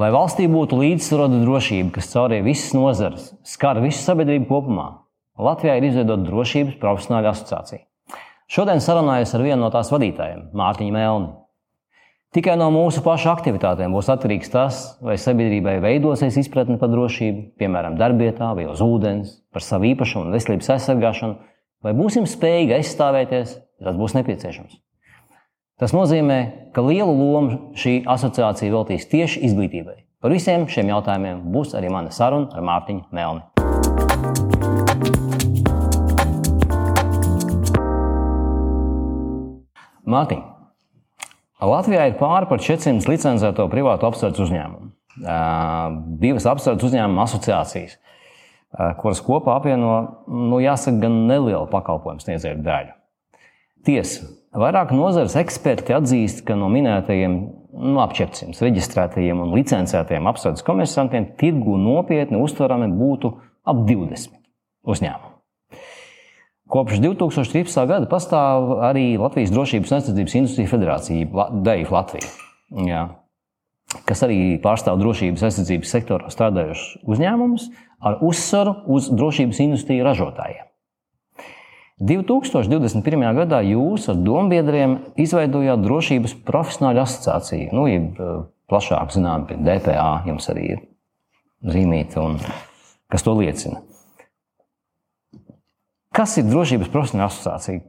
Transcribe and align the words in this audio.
Lai 0.00 0.08
valstī 0.14 0.46
būtu 0.48 0.78
līdzsvarota 0.80 1.42
drošība, 1.42 1.90
kas 1.98 2.06
caurīja 2.14 2.44
visas 2.46 2.70
nozares, 2.72 3.24
skar 3.44 3.82
visu 3.84 4.00
sabiedrību 4.00 4.46
kopumā, 4.48 4.86
Latvijā 5.40 5.74
ir 5.76 5.90
izveidota 5.90 6.24
drošības 6.24 6.78
profesionāla 6.80 7.34
asociācija. 7.34 7.82
Šodien 8.48 8.80
sarunājos 8.80 9.34
ar 9.36 9.44
vienu 9.44 9.60
no 9.60 9.68
tās 9.74 9.92
vadītājiem, 9.92 10.46
Mārtiņu 10.56 10.96
Melni. 10.96 11.30
Tikai 12.32 12.54
no 12.56 12.70
mūsu 12.72 13.02
pašu 13.04 13.28
aktivitātēm 13.34 13.92
būs 13.96 14.08
atkarīgs 14.14 14.52
tas, 14.54 14.82
vai 15.04 15.18
sabiedrībai 15.20 15.76
veidosies 15.84 16.38
izpratne 16.46 16.78
par 16.80 16.92
drošību, 16.94 17.50
piemēram, 17.60 17.98
darbvietā 18.00 18.54
vai 18.56 18.70
uz 18.70 18.80
ūdens, 18.84 19.40
par 19.52 19.66
savu 19.66 19.90
īpašumu 19.90 20.28
un 20.28 20.36
veselības 20.38 20.76
aizsargāšanu, 20.78 21.40
vai 21.84 21.96
būsim 21.98 22.28
spējīgi 22.30 22.78
aizstāvēties, 22.78 23.58
ja 23.80 23.90
tas 23.90 24.00
būs 24.00 24.16
nepieciešams. 24.16 24.80
Tas 25.80 25.94
nozīmē, 25.96 26.68
ka 26.76 26.82
lielu 26.84 27.08
lomu 27.08 27.72
šī 27.72 28.02
asociācija 28.12 28.68
veltīs 28.68 29.06
tieši 29.08 29.40
izglītībai. 29.48 29.94
Par 30.20 30.28
visiem 30.28 30.66
šiem 30.68 30.90
jautājumiem 30.92 31.38
būs 31.54 31.70
arī 31.78 31.88
mana 31.88 32.10
saruna 32.12 32.52
ar 32.52 32.60
Mārtiņu 32.68 33.06
Melni. 33.16 33.40
Mārtiņ, 40.04 40.42
Latvijā 41.70 42.10
ir 42.10 42.18
pāri 42.20 42.50
par 42.50 42.60
400 42.60 43.08
licencēto 43.08 43.64
privātu 43.72 44.04
apsardz 44.10 44.42
uzņēmumu. 44.44 44.90
Divas 46.20 46.48
apsardz 46.52 46.84
uzņēmuma 46.90 47.24
asociācijas, 47.24 47.96
kuras 49.00 49.24
kopā 49.24 49.56
apvieno, 49.56 49.94
nu, 50.28 50.60
jāsaka, 50.60 51.06
gan 51.06 51.22
nelielu 51.30 51.64
pakalpojumu 51.72 52.20
sniedzēju 52.26 52.60
daļu. 52.68 52.92
Tiesa, 53.88 54.28
vairāk 54.56 54.92
nozares 54.96 55.36
eksperti 55.38 55.94
atzīst, 55.94 56.44
ka 56.46 56.56
no 56.58 56.70
minētajiem 56.72 57.36
nu, 57.70 57.98
ap 58.02 58.14
400 58.16 58.66
reģistrētajiem 58.66 59.42
un 59.44 59.54
licencētajiem 59.54 60.28
apsardzes 60.30 60.66
komersantiem 60.66 61.32
tirgu 61.40 61.78
nopietni 61.80 62.40
uztverami 62.40 62.90
būtu 62.94 63.34
ap 63.70 63.84
20 63.86 64.34
uzņēmumu. 64.90 65.36
Kopš 66.70 67.00
2013. 67.02 67.80
gada 67.90 68.06
pastāv 68.06 68.76
arī 68.86 69.16
Latvijas 69.18 69.50
Drošības 69.50 69.90
un 69.90 69.96
aizsardzības 69.96 70.36
industrija 70.38 70.70
federācija, 70.70 71.48
DEIF 71.66 71.90
Latvija, 71.90 72.30
jā, 72.86 73.00
kas 74.06 74.22
arī 74.26 74.38
pārstāv 74.62 75.00
drošības 75.02 75.42
aizsardzības 75.48 75.94
sektorā 75.96 76.30
strādājušus 76.30 77.02
uzņēmumus 77.10 77.66
ar 78.06 78.22
uzsvaru 78.22 78.76
uz 78.94 79.10
drošības 79.10 79.64
industriju 79.66 80.06
ražotājiem. 80.06 80.69
2021. 82.00 83.26
gadā 83.36 83.60
jūs 83.66 84.06
ar 84.08 84.16
dombiedriem 84.24 84.96
izveidojāt 85.20 85.82
drošības 85.84 86.34
profesionāļu 86.48 87.02
asociāciju, 87.02 87.68
nu, 87.76 87.84
jeb 87.90 88.22
plašāk 88.72 89.12
zinām, 89.12 89.44
DPA 89.50 90.22
jums 90.28 90.48
arī 90.52 90.66
ir 90.76 90.82
zīmīta, 91.68 92.24
un 92.24 92.38
kas 93.12 93.26
to 93.26 93.34
liecina. 93.36 93.82
Kas 96.16 96.38
ir 96.40 96.48
drošības 96.48 96.90
profesionāla 96.90 97.28
asociācija? 97.30 97.84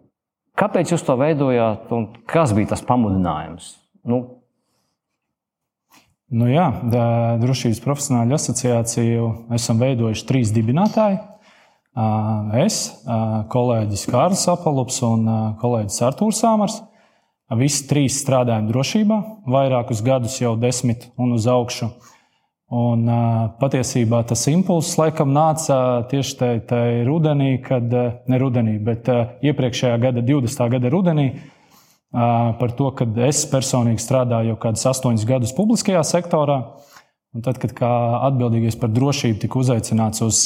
Kāpēc 0.59 0.92
jūs 0.92 1.08
to 1.08 1.16
veidojāt 1.18 1.90
un 1.96 2.12
kas 2.30 2.52
bija 2.53 2.73
tas 2.75 2.84
pamudinājums? 2.86 3.73
Nu, 4.06 4.22
Nu 6.31 6.48
jā, 6.48 6.70
Drošības 7.42 7.81
profesionāļu 7.84 8.38
asociāciju 8.38 9.25
esam 9.58 9.81
veidojuši 9.81 10.28
trīs 10.30 10.53
dibinātāji. 10.56 11.18
Es, 11.92 12.78
kolēģis 13.52 14.06
Kārlis 14.08 14.45
Apalups 14.47 15.02
un 15.03 15.25
kolēģis 15.59 16.00
Artūrs 16.08 16.39
Sāmars. 16.39 16.78
Visi 17.59 17.84
trīs 17.89 18.22
strādājam 18.22 18.70
drošībā, 18.70 19.17
vairākus 19.52 20.00
gadus 20.06 20.38
jau 20.39 20.53
desmit 20.56 21.09
un 21.19 21.34
uz 21.36 21.50
augšu. 21.52 21.89
Un, 22.72 23.03
patiesībā 23.59 24.22
tas 24.23 24.45
impulss 24.47 24.95
laikam 24.95 25.34
nāca 25.36 26.08
tieši 26.08 26.38
tajā 26.69 27.03
rudenī, 27.03 27.58
kad 27.59 27.84
ne 27.92 28.39
rudenī, 28.39 28.78
bet 28.80 29.12
iepriekšējā 29.44 29.97
gada, 30.00 30.23
20. 30.23 30.69
gada 30.72 30.94
rudenī, 30.94 31.28
par 32.12 32.72
to, 32.79 32.88
ka 32.96 33.03
es 33.28 33.44
personīgi 33.52 34.00
strādāju 34.00 34.53
jau 34.53 34.59
kādus 34.63 34.88
astoņus 34.94 35.28
gadus 35.28 35.52
publiskajā 35.59 36.08
sektorā. 36.08 36.62
Un 37.35 37.44
tad, 37.44 37.59
kad 37.59 37.75
kā 37.75 37.91
atbildīgais 38.31 38.79
par 38.79 38.91
drošību 38.96 39.44
tika 39.44 39.59
uzaicināts 39.59 40.23
uz 40.23 40.46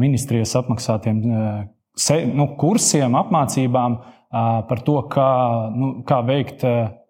ministrijas 0.00 0.54
apmaksātiem 0.60 1.22
nu, 1.24 2.48
kursiem, 2.60 3.16
apmācībām 3.18 3.96
par 4.68 4.82
to, 4.86 4.98
kā, 5.10 5.30
nu, 5.74 5.90
kā 6.06 6.20
veikt, 6.26 6.62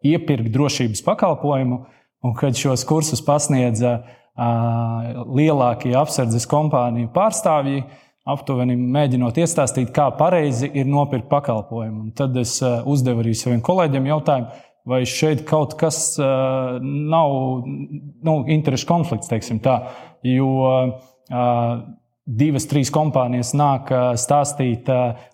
iepirkt 0.05 0.53
drošības 0.53 1.05
pakalpojumu, 1.07 1.85
Un 2.25 2.33
kad 2.33 2.57
šos 2.57 2.87
kursus 2.89 3.21
pasniedza 3.25 3.99
lielākie 5.37 5.93
apsardzes 5.99 6.47
kompāniju 6.49 7.11
pārstāvji, 7.15 7.83
aptuveni 8.25 8.79
mēģinot 8.81 9.37
iestāstīt, 9.43 9.91
kā 9.95 10.09
pareizi 10.17 10.71
ir 10.73 10.89
nopirkt 10.89 11.29
pakalpojumu. 11.29 12.07
Un 12.07 12.15
tad 12.17 12.37
es 12.41 12.57
uzdevu 12.65 13.21
arī 13.21 13.35
saviem 13.37 13.61
kolēģiem 13.65 14.09
jautājumu, 14.09 14.63
vai 14.89 15.03
šeit 15.09 15.45
kaut 15.49 15.77
kas 15.81 16.17
nav 16.17 17.35
nu, 17.69 18.39
interešu 18.57 18.89
konflikts, 18.89 19.29
teiksim 19.29 19.61
tā. 19.65 19.77
Jo 20.25 20.49
divas, 22.25 22.67
trīs 22.71 22.91
kompānijas 22.95 23.53
nāk 23.57 23.91
stāstīt 24.21 24.89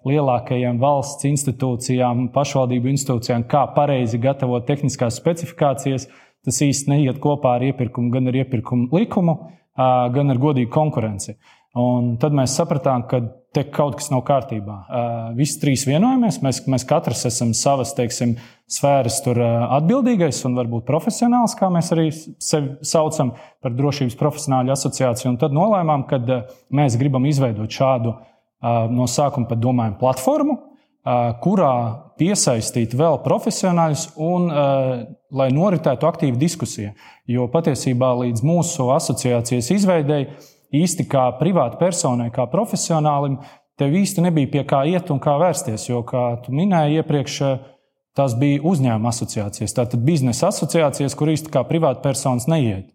lielākajām 0.06 0.80
valsts 0.82 1.28
institūcijām, 1.30 2.28
pašvaldību 2.34 2.90
institūcijām, 2.94 3.46
kā 3.50 3.66
pareizi 3.76 4.18
gatavot 4.22 4.66
tehniskās 4.66 5.20
specifikācijas 5.20 6.08
tas 6.44 6.60
īsti 6.64 6.90
neiet 6.90 7.20
kopā 7.22 7.58
ar 7.58 7.66
iepirkumu, 7.68 8.10
gan 8.14 8.30
ar 8.30 8.38
iepirkumu 8.42 8.88
likumu, 8.96 9.36
gan 9.76 10.32
ar 10.32 10.40
godīgu 10.40 10.72
konkurenci. 10.72 11.36
Un 11.78 12.16
tad 12.18 12.34
mēs 12.34 12.56
sapratām, 12.58 13.04
ka 13.06 13.20
te 13.54 13.62
kaut 13.70 13.96
kas 13.98 14.08
nav 14.10 14.24
kārtībā. 14.26 14.76
Visi 15.38 15.58
trīs 15.62 15.84
vienojamies. 15.86 16.40
Mēs, 16.42 16.62
mēs 16.70 16.86
katrs 16.86 17.24
esam 17.30 17.52
savas 17.54 17.92
teiksim, 17.98 18.36
sfēras 18.70 19.20
atbildīgais 19.26 20.42
un 20.46 20.58
varbūt 20.58 20.86
profesionāls, 20.86 21.56
kā 21.58 21.70
mēs 21.70 21.90
arī 21.94 22.08
sevi 22.14 22.76
saucam 22.86 23.34
par 23.62 23.74
drošības 23.78 24.18
profesionāļu 24.18 24.74
asociāciju. 24.74 25.32
Un 25.32 25.38
tad 25.42 25.54
nolēmām, 25.54 26.06
ka 26.10 26.18
mēs 26.74 26.98
gribam 26.98 27.26
izveidot 27.30 27.70
šādu 27.70 28.16
no 28.94 29.06
sākuma 29.10 29.50
pat 29.50 29.62
domājam 29.62 29.98
platformu, 29.98 30.58
kurā 31.42 31.74
piesaistīt 32.20 32.94
vēl 32.98 33.22
profesionāļus 33.24 34.10
un 34.20 34.50
lai 35.30 35.50
noritētu 35.54 36.06
aktīva 36.06 36.38
diskusija. 36.38 36.94
Jo 37.30 37.46
patiesībā 37.50 38.10
līdz 38.24 38.42
mūsu 38.46 38.90
asociācijas 38.94 39.70
izveidēji 39.78 40.28
īsti 40.76 41.06
kā 41.10 41.26
privāta 41.40 41.80
personai, 41.80 42.30
kā 42.34 42.46
profesionālim, 42.50 43.38
tev 43.80 43.96
īsti 43.96 44.24
nebija 44.26 44.52
pie 44.52 44.64
kā 44.68 44.84
iet 44.88 45.10
un 45.10 45.20
kā 45.22 45.36
vērsties. 45.40 45.88
Jo, 45.88 46.04
kā 46.06 46.42
tu 46.44 46.54
minēji 46.56 47.00
iepriekš, 47.00 47.40
tās 48.18 48.36
bija 48.38 48.62
uzņēmuma 48.66 49.12
asociācijas, 49.12 49.76
tātad 49.76 50.02
biznesa 50.04 50.50
asociācijas, 50.50 51.16
kur 51.16 51.32
īsti 51.32 51.52
kā 51.52 51.64
privāta 51.68 52.02
personas 52.04 52.48
neiet. 52.50 52.90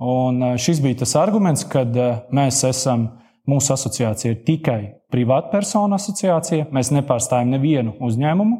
Un 0.00 0.54
šis 0.56 0.80
bija 0.80 1.02
tas 1.02 1.16
arguments, 1.20 1.66
kad 1.68 1.96
mēs 2.32 2.62
esam 2.64 3.10
Mūsu 3.50 3.72
asociācija 3.74 4.34
ir 4.34 4.42
tikai 4.46 4.80
privātpersonu 5.10 5.96
asociācija. 5.96 6.68
Mēs 6.74 6.92
nepārstāvam 6.94 7.54
nevienu 7.54 7.96
uzņēmumu. 8.04 8.58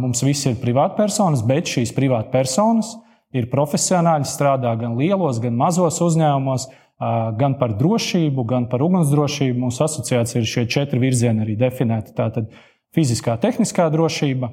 Mums 0.00 0.22
visi 0.24 0.50
ir 0.50 0.58
privātpersonas, 0.60 1.44
bet 1.46 1.70
šīs 1.70 1.92
privātpersonas 1.96 2.94
ir 3.36 3.48
profesionāļi, 3.52 4.28
strādā 4.28 4.72
gan 4.80 4.96
lielos, 4.98 5.40
gan 5.42 5.56
mazos 5.58 6.00
uzņēmumos, 6.04 6.66
gan 6.98 7.56
par 7.60 7.76
drošību, 7.76 8.44
gan 8.48 8.68
par 8.70 8.84
ugunsdrošību. 8.86 9.66
Mūsu 9.66 9.84
asociācija 9.86 10.42
ir 10.42 10.48
šie 10.48 10.66
četri 10.70 11.00
virzieni 11.02 11.44
arī 11.44 11.56
definēti. 11.60 12.14
Tātad 12.16 12.48
fiziskā, 12.96 13.36
tehniskā 13.40 13.90
drošība, 13.92 14.52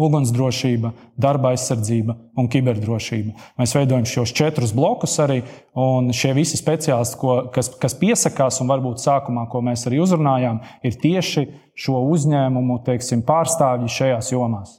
ugunsdrošība, 0.00 0.92
darba 1.20 1.52
aizsardzība 1.52 2.16
un 2.40 2.48
kiberdrošība. 2.48 3.34
Mēs 3.60 3.74
veidojam 3.76 4.06
šos 4.08 4.32
četrus 4.36 4.72
blokus 4.76 5.18
arī, 5.20 5.42
un 5.76 6.08
šie 6.16 6.32
visi 6.36 6.56
speciālisti, 6.56 7.18
ko, 7.20 7.34
kas, 7.52 7.68
kas 7.80 7.96
piesakās, 8.00 8.62
un 8.64 8.72
varbūt 8.72 9.02
sākumā, 9.04 9.44
ko 9.52 9.60
mēs 9.64 9.84
arī 9.90 10.00
uzrunājām, 10.02 10.62
ir 10.82 10.96
tieši 11.02 11.44
šo 11.76 12.00
uzņēmumu 12.14 12.80
teiksim, 12.86 13.24
pārstāvji 13.28 13.92
šajās 13.92 14.32
jomās. 14.32 14.78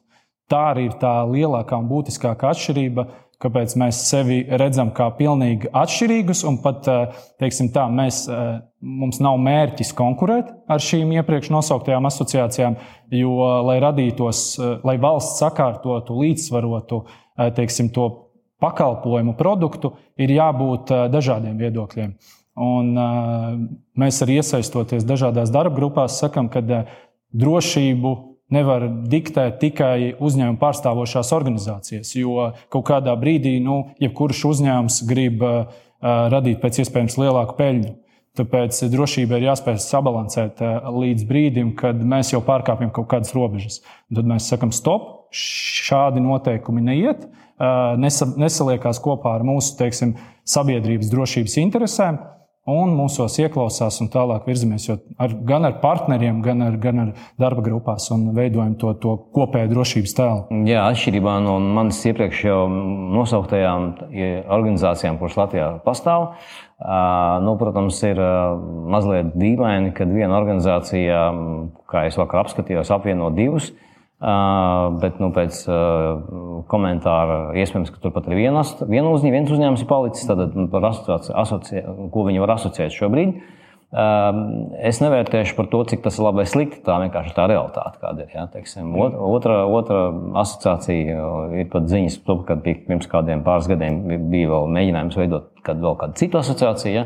Tā 0.50 0.63
arī 0.74 0.89
ir 0.89 0.98
tā 1.01 1.13
lielākā 1.30 1.77
un 1.80 1.88
būtiskākā 1.89 2.51
atšķirība 2.53 3.06
kāpēc 3.44 3.75
mēs 3.80 4.00
sevi 4.07 4.40
redzam 4.60 4.92
kā 4.95 5.10
pilnīgi 5.18 5.69
atšķirīgus, 5.75 6.44
un 6.50 6.60
pat 6.63 6.88
teiksim, 7.42 7.69
tā, 7.75 7.86
mēs, 7.92 8.24
mums 8.80 9.19
nav 9.24 9.40
mērķis 9.44 9.94
konkurēt 9.98 10.51
ar 10.72 10.84
šīm 10.84 11.13
iepriekš 11.19 11.51
nosauktajām 11.54 12.10
asociācijām, 12.10 12.78
jo, 13.13 13.36
lai 13.68 13.78
radītos, 13.84 14.45
lai 14.88 14.98
valsts 15.01 15.44
sakārtotu, 15.44 16.19
līdzsvarotu 16.24 17.04
teiksim, 17.57 17.92
to 17.94 18.10
pakalpojumu 18.63 19.36
produktu, 19.36 19.96
ir 20.16 20.31
jābūt 20.38 20.94
dažādiem 21.12 21.60
viedokļiem. 21.60 22.13
Un, 22.63 22.94
mēs 23.98 24.22
arī 24.24 24.38
iesaistoties 24.39 25.07
dažādās 25.10 25.51
darba 25.54 25.75
grupās, 25.80 26.19
sakām, 26.22 26.51
ka 26.54 26.62
drošību 27.34 28.13
nevar 28.53 28.85
diktēt 29.09 29.59
tikai 29.61 30.13
uzņēmumu 30.21 30.59
pārstāvošās 30.61 31.33
organizācijas. 31.35 32.13
Jo 32.17 32.51
kaut 32.73 32.85
kādā 32.91 33.15
brīdī, 33.19 33.57
nu, 33.63 33.81
jebkurš 34.03 34.45
uzņēmums 34.51 35.01
grib 35.09 35.44
uh, 35.47 35.65
radīt 36.33 36.61
pēc 36.63 36.83
iespējas 36.83 37.19
lielāku 37.21 37.57
peļņu. 37.59 37.94
Tāpēc 38.33 38.79
drošība 38.89 39.38
ir 39.38 39.51
jāspēj 39.51 39.77
sabalansēt 39.83 40.61
līdz 40.89 41.25
brīdim, 41.29 41.75
kad 41.77 42.00
mēs 42.01 42.31
jau 42.33 42.39
pārkāpjam 42.41 42.89
kaut 42.95 43.05
kādas 43.11 43.35
robežas. 43.38 43.83
Un 44.09 44.17
tad 44.17 44.29
mēs 44.31 44.47
sakām, 44.50 44.71
stop, 44.73 45.27
šādi 45.29 46.23
noteikumi 46.23 46.81
neiet, 46.81 47.27
nesaliekās 47.61 49.01
kopā 49.05 49.35
ar 49.38 49.45
mūsu 49.45 49.77
teiksim, 49.77 50.15
sabiedrības 50.50 51.13
drošības 51.13 51.59
interesēm 51.61 52.17
un 52.69 52.94
mūsos 52.95 53.36
ieklausās 53.44 53.98
un 54.00 54.10
tālāk 54.12 54.45
virzamies. 54.48 54.86
Ar, 55.19 55.33
gan 55.48 55.68
ar 55.68 55.77
partneriem, 55.81 56.39
gan 56.45 56.63
ar, 56.63 56.77
gan 56.80 57.01
ar 57.04 57.10
darba 57.39 57.63
grupās 57.65 58.07
un 58.15 58.30
veidojam 58.36 58.77
to, 58.80 58.94
to 59.04 59.15
kopēju 59.36 59.71
drošības 59.74 60.15
tēlu. 60.19 60.62
Jā, 60.69 60.86
atšķirībā 60.94 61.38
no 61.44 61.57
manas 61.60 62.00
iepriekš 62.07 62.44
jau 62.48 62.60
nosauktajām 63.18 63.89
organizācijām, 64.48 65.19
kuras 65.19 65.39
Latvijā 65.39 65.69
pastāv. 65.83 66.30
Nu, 67.44 67.56
protams, 67.60 68.00
ir 68.07 68.19
mazliet 68.92 69.36
dīvaini, 69.39 69.94
kad 69.95 70.12
viena 70.12 70.36
organizācija, 70.39 71.25
kā 71.92 72.07
es 72.07 72.19
vakar 72.19 72.45
apskatījos, 72.45 72.92
apvieno 72.95 73.31
divus. 73.36 73.74
Bet 74.24 75.18
nu, 75.20 75.28
pēc 75.36 75.58
komentāra 76.72 77.40
iespējams, 77.60 77.92
ka 77.92 78.00
turpat 78.06 78.30
ir 78.30 78.38
viena, 78.40 78.62
viena 78.88 79.12
uzņēmuma, 79.12 79.36
viens 79.36 79.52
uzņēmums 79.52 79.84
ir 79.84 79.90
palicis. 79.90 80.30
Tad 80.30 80.46
asociāciju, 80.48 82.08
ko 82.14 82.24
viņi 82.30 82.44
var 82.44 82.56
asociēt 82.56 82.96
šobrīd. 82.96 83.42
Es 83.94 85.02
nevērtēšu 85.04 85.58
par 85.58 85.68
to, 85.70 85.84
cik 85.92 86.02
tas 86.06 86.16
ir 86.18 86.25
labi 86.25 86.42
vai 86.42 86.48
slikti. 86.50 86.80
Tā 86.86 86.96
vienkārši 87.04 87.34
ir 87.34 87.36
tā 87.38 87.50
realitāte, 87.52 88.00
kāda 88.02 88.24
ir. 88.24 88.31
Ja? 88.34 88.48
Teiksim, 88.54 88.96
otra, 88.96 89.60
otra 89.68 90.06
asociācija 90.42 91.28
ir 91.60 91.68
pat 91.74 91.92
ziņas, 91.92 92.22
ka 92.48 92.58
pirms 92.64 93.12
kādiem 93.12 93.44
pāris 93.46 93.68
gadiem 93.70 94.02
bija 94.31 94.54
vēl 94.56 94.72
mēģinājums 94.80 95.20
veidot 95.20 95.52
kad 95.65 95.80
vēl 95.83 95.95
kāda 96.00 96.18
cita 96.19 96.42
asociācija. 96.44 96.94
Ja? 96.94 97.04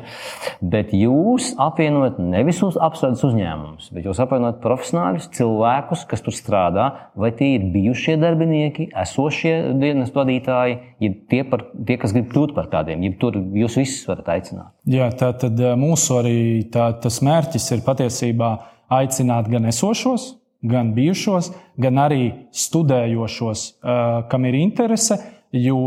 Bet 0.62 0.94
jūs 0.96 1.52
apvienojat 1.62 2.20
nevis 2.22 2.62
uz 2.66 2.78
apstrādes 2.82 3.24
uzņēmumus, 3.28 3.92
bet 3.96 4.08
jūs 4.10 4.22
apvienojat 4.24 4.62
profesionāļus, 4.64 5.30
cilvēkus, 5.38 6.06
kas 6.10 6.26
tur 6.26 6.36
strādā, 6.36 6.88
vai 7.18 7.32
tie 7.38 7.54
ir 7.58 7.68
bijušie 7.74 8.18
darbinieki, 8.22 8.90
esošie 9.04 9.54
dienas 9.82 10.14
vadītāji, 10.16 10.80
ja 11.04 11.14
tie, 11.32 11.44
par, 11.48 11.68
tie, 11.78 12.00
kas 12.02 12.16
grib 12.16 12.32
kļūt 12.34 12.56
par 12.58 12.72
tādiem, 12.74 13.06
ja 13.06 13.14
tur 13.22 13.38
jūs 13.38 13.78
visus 13.82 14.08
varat 14.10 14.34
aicināt. 14.38 14.74
Jā, 14.90 15.12
tā 15.18 15.34
tad 15.38 15.62
mūsu 15.80 16.20
arī 16.22 16.40
tā, 16.74 16.90
tas 17.04 17.22
mērķis 17.26 17.72
ir 17.76 17.86
patiesībā 17.86 18.52
aicināt 18.98 19.50
gan 19.52 19.68
esošos, 19.70 20.32
gan 20.68 20.94
bijušos, 20.96 21.52
gan 21.78 22.00
arī 22.02 22.24
studējošos, 22.56 23.68
kam 24.32 24.48
ir 24.50 24.58
interese, 24.60 25.20
jo 25.54 25.84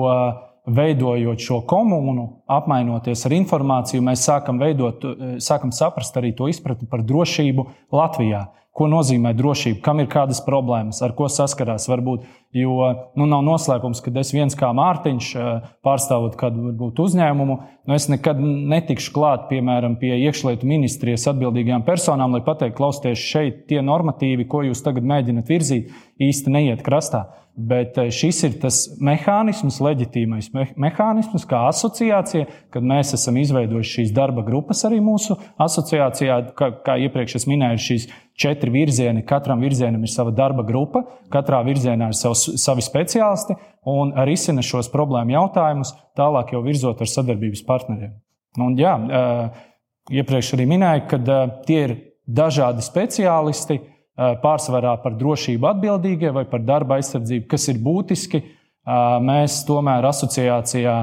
veidojot 0.77 1.43
šo 1.43 1.61
komunu, 1.69 2.27
apmainoties 2.51 3.25
ar 3.27 3.35
informāciju, 3.37 4.05
mēs 4.07 4.25
sākam, 4.29 4.61
veidot, 4.63 5.05
eh, 5.05 5.37
sākam 5.43 5.73
saprast 5.75 6.17
arī 6.17 6.35
to 6.37 6.49
izpratni 6.49 6.89
par 6.89 7.03
drošību 7.03 7.67
Latvijā. 7.93 8.47
Ko 8.81 8.87
nozīmē 8.89 9.35
drošība, 9.37 9.83
kam 9.85 9.99
ir 10.01 10.07
kādas 10.09 10.39
problēmas, 10.41 11.03
ar 11.05 11.13
ko 11.13 11.27
saskarās. 11.29 11.85
Varbūt, 11.91 12.23
jo 12.57 12.87
nu, 13.13 13.27
nav 13.29 13.43
noslēpums, 13.45 14.01
ka 14.01 14.13
es 14.23 14.31
viens 14.33 14.57
kā 14.57 14.71
Mārtiņš, 14.73 15.27
eh, 15.37 15.67
pārstāvot 15.85 16.39
kādu 16.41 16.71
varbūt, 16.71 17.03
uzņēmumu, 17.05 17.59
nu, 17.61 17.99
es 17.99 18.09
nekad 18.09 18.41
netikšu 18.41 19.13
klāt 19.13 19.51
piemēram 19.51 19.99
pie 20.01 20.15
iekšlietu 20.23 20.65
ministrijas 20.71 21.29
atbildīgajām 21.35 21.85
personām, 21.85 22.33
lai 22.33 22.41
pateiktu, 22.47 22.79
klausieties, 22.81 23.27
šeit 23.35 23.61
tie 23.69 23.85
normatīvi, 23.85 24.49
ko 24.49 24.65
jūs 24.65 24.81
tagad 24.87 25.05
mēģināt 25.13 25.53
virzīt, 25.53 25.93
īsti 26.17 26.57
neiet 26.57 26.81
krastā. 26.87 27.27
Bet 27.61 27.99
eh, 28.01 28.09
šis 28.15 28.41
ir 28.47 28.57
tas 28.63 28.79
mehānisms, 29.05 29.83
leģitīmais 29.85 30.49
me 30.55 30.65
mehānisms, 30.81 31.45
kā 31.51 31.67
asociācija, 31.69 32.49
kad 32.73 32.87
mēs 32.87 33.13
esam 33.19 33.37
izveidojuši 33.43 33.97
šīs 33.99 34.17
darba 34.17 34.45
grupas 34.47 34.87
arī 34.89 35.03
mūsu 35.05 35.37
asociācijā. 35.61 36.41
Kā, 36.57 36.71
kā 36.87 36.97
iepriekš 37.05 37.45
minēju, 37.51 37.83
šīs 37.91 38.09
četri 38.41 38.73
virzieni. 38.73 39.25
Katram 39.27 39.61
virzienam 39.61 40.05
ir 40.05 40.13
sava 40.13 40.33
darba 40.35 40.65
grupa, 40.67 41.03
katrā 41.33 41.61
virzienā 41.67 42.11
ir 42.11 42.17
savs, 42.17 42.47
savi 42.63 42.85
speciālisti 42.85 43.57
un 43.91 44.15
risina 44.29 44.65
šos 44.65 44.89
problēmu 44.93 45.37
jautājumus, 45.37 45.93
tālāk 46.19 46.55
jau 46.55 46.65
virzot 46.65 47.01
ar 47.01 47.11
sadarbības 47.11 47.65
partneriem. 47.69 48.15
Un, 48.61 48.77
jā, 48.81 48.97
eh, 48.97 49.63
iepriekš 50.21 50.55
arī 50.57 50.67
minēju, 50.73 51.07
ka 51.11 51.21
eh, 51.21 51.57
tie 51.69 51.81
ir 51.87 51.97
dažādi 52.27 52.85
speciālisti 52.85 53.81
pārsvarā 54.21 54.97
par 55.03 55.15
drošību 55.17 55.69
atbildīgie 55.71 56.33
vai 56.35 56.45
par 56.49 56.61
darba 56.61 56.99
aizsardzību, 56.99 57.47
kas 57.49 57.69
ir 57.73 57.79
būtiski. 57.81 58.43
Mēs 59.25 59.63
tomēr 59.69 60.05
asociācijā 60.11 60.97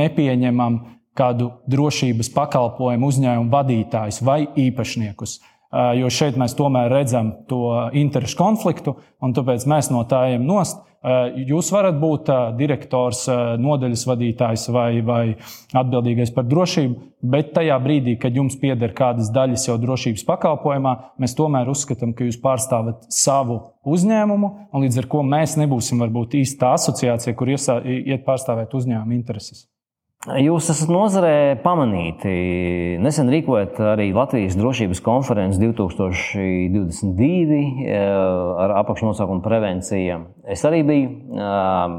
nepieņemam 0.00 0.78
kādu 1.18 1.50
drošības 1.70 2.30
pakalpojumu 2.34 3.10
uzņēmumu 3.12 3.52
vadītājus 3.52 4.20
vai 4.26 4.40
īpašniekus. 4.68 5.38
Jo 5.68 6.08
šeit 6.08 6.38
mēs 6.40 6.54
tomēr 6.56 6.88
redzam 6.88 7.32
to 7.48 7.90
interešu 7.92 8.38
konfliktu, 8.38 8.94
un 9.20 9.34
tāpēc 9.36 9.66
mēs 9.68 9.90
no 9.92 10.00
tā 10.08 10.30
ejam 10.30 10.46
nost. 10.48 10.80
Jūs 11.48 11.68
varat 11.70 11.94
būt 12.00 12.30
direktors, 12.58 13.20
nodaļas 13.60 14.02
vadītājs 14.08 14.64
vai, 14.74 14.88
vai 15.04 15.22
atbildīgais 15.76 16.32
par 16.34 16.48
drošību, 16.48 16.96
bet 17.22 17.52
tajā 17.54 17.76
brīdī, 17.84 18.16
kad 18.18 18.34
jums 18.34 18.56
pieder 18.58 18.96
kādas 18.96 19.30
daļas 19.30 19.68
jau 19.68 19.76
drošības 19.78 20.26
pakalpojumā, 20.26 20.96
mēs 21.22 21.36
tomēr 21.38 21.70
uzskatām, 21.70 22.16
ka 22.18 22.26
jūs 22.26 22.40
pārstāvat 22.42 23.06
savu 23.14 23.60
uzņēmumu, 23.86 24.54
un 24.72 24.88
līdz 24.88 25.04
ar 25.04 25.10
to 25.12 25.24
mēs 25.36 25.54
nebūsim 25.60 26.02
varbūt 26.02 26.40
īsta 26.40 26.74
asociācija, 26.80 27.36
kur 27.38 27.54
iet 27.54 28.24
pārstāvēt 28.26 28.74
uzņēmuma 28.74 29.20
intereses. 29.20 29.68
Jūs 30.26 30.66
esat 30.72 30.88
nozarē 30.90 31.60
pamanīti. 31.62 32.30
Nesen 32.98 33.28
rīkojat 33.30 33.76
arī 33.94 34.08
Latvijas 34.10 34.56
drošības 34.58 34.98
konferenci 35.06 35.60
2022 35.62 37.58
eh, 37.86 38.00
ar 38.64 38.74
apakšnosaukumu 38.80 39.44
prevencija. 39.44 40.16
Es 40.42 40.64
arī 40.66 40.80
biju, 40.88 41.12
eh, 41.38 41.94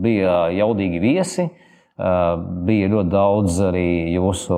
bija 0.00 0.36
jaudīgi 0.56 1.00
viesi, 1.02 1.44
eh, 1.44 2.46
bija 2.70 2.88
ļoti 2.88 3.12
daudz 3.12 3.58
arī 3.66 3.90
jūsu 4.14 4.56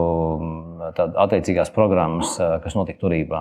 attiecīgās 0.94 1.74
programmas, 1.74 2.36
kas 2.38 2.74
notika 2.74 3.02
turībā. 3.02 3.40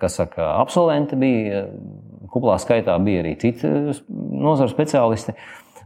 Kas 0.00 0.16
saka, 0.18 0.56
absolventi 0.60 1.16
bija, 1.16 1.62
kuplā 2.32 2.56
skaitā 2.60 2.96
bija 3.04 3.22
arī 3.22 3.36
citi 3.40 3.68
nozaru 4.08 4.72
speciālisti 4.72 5.36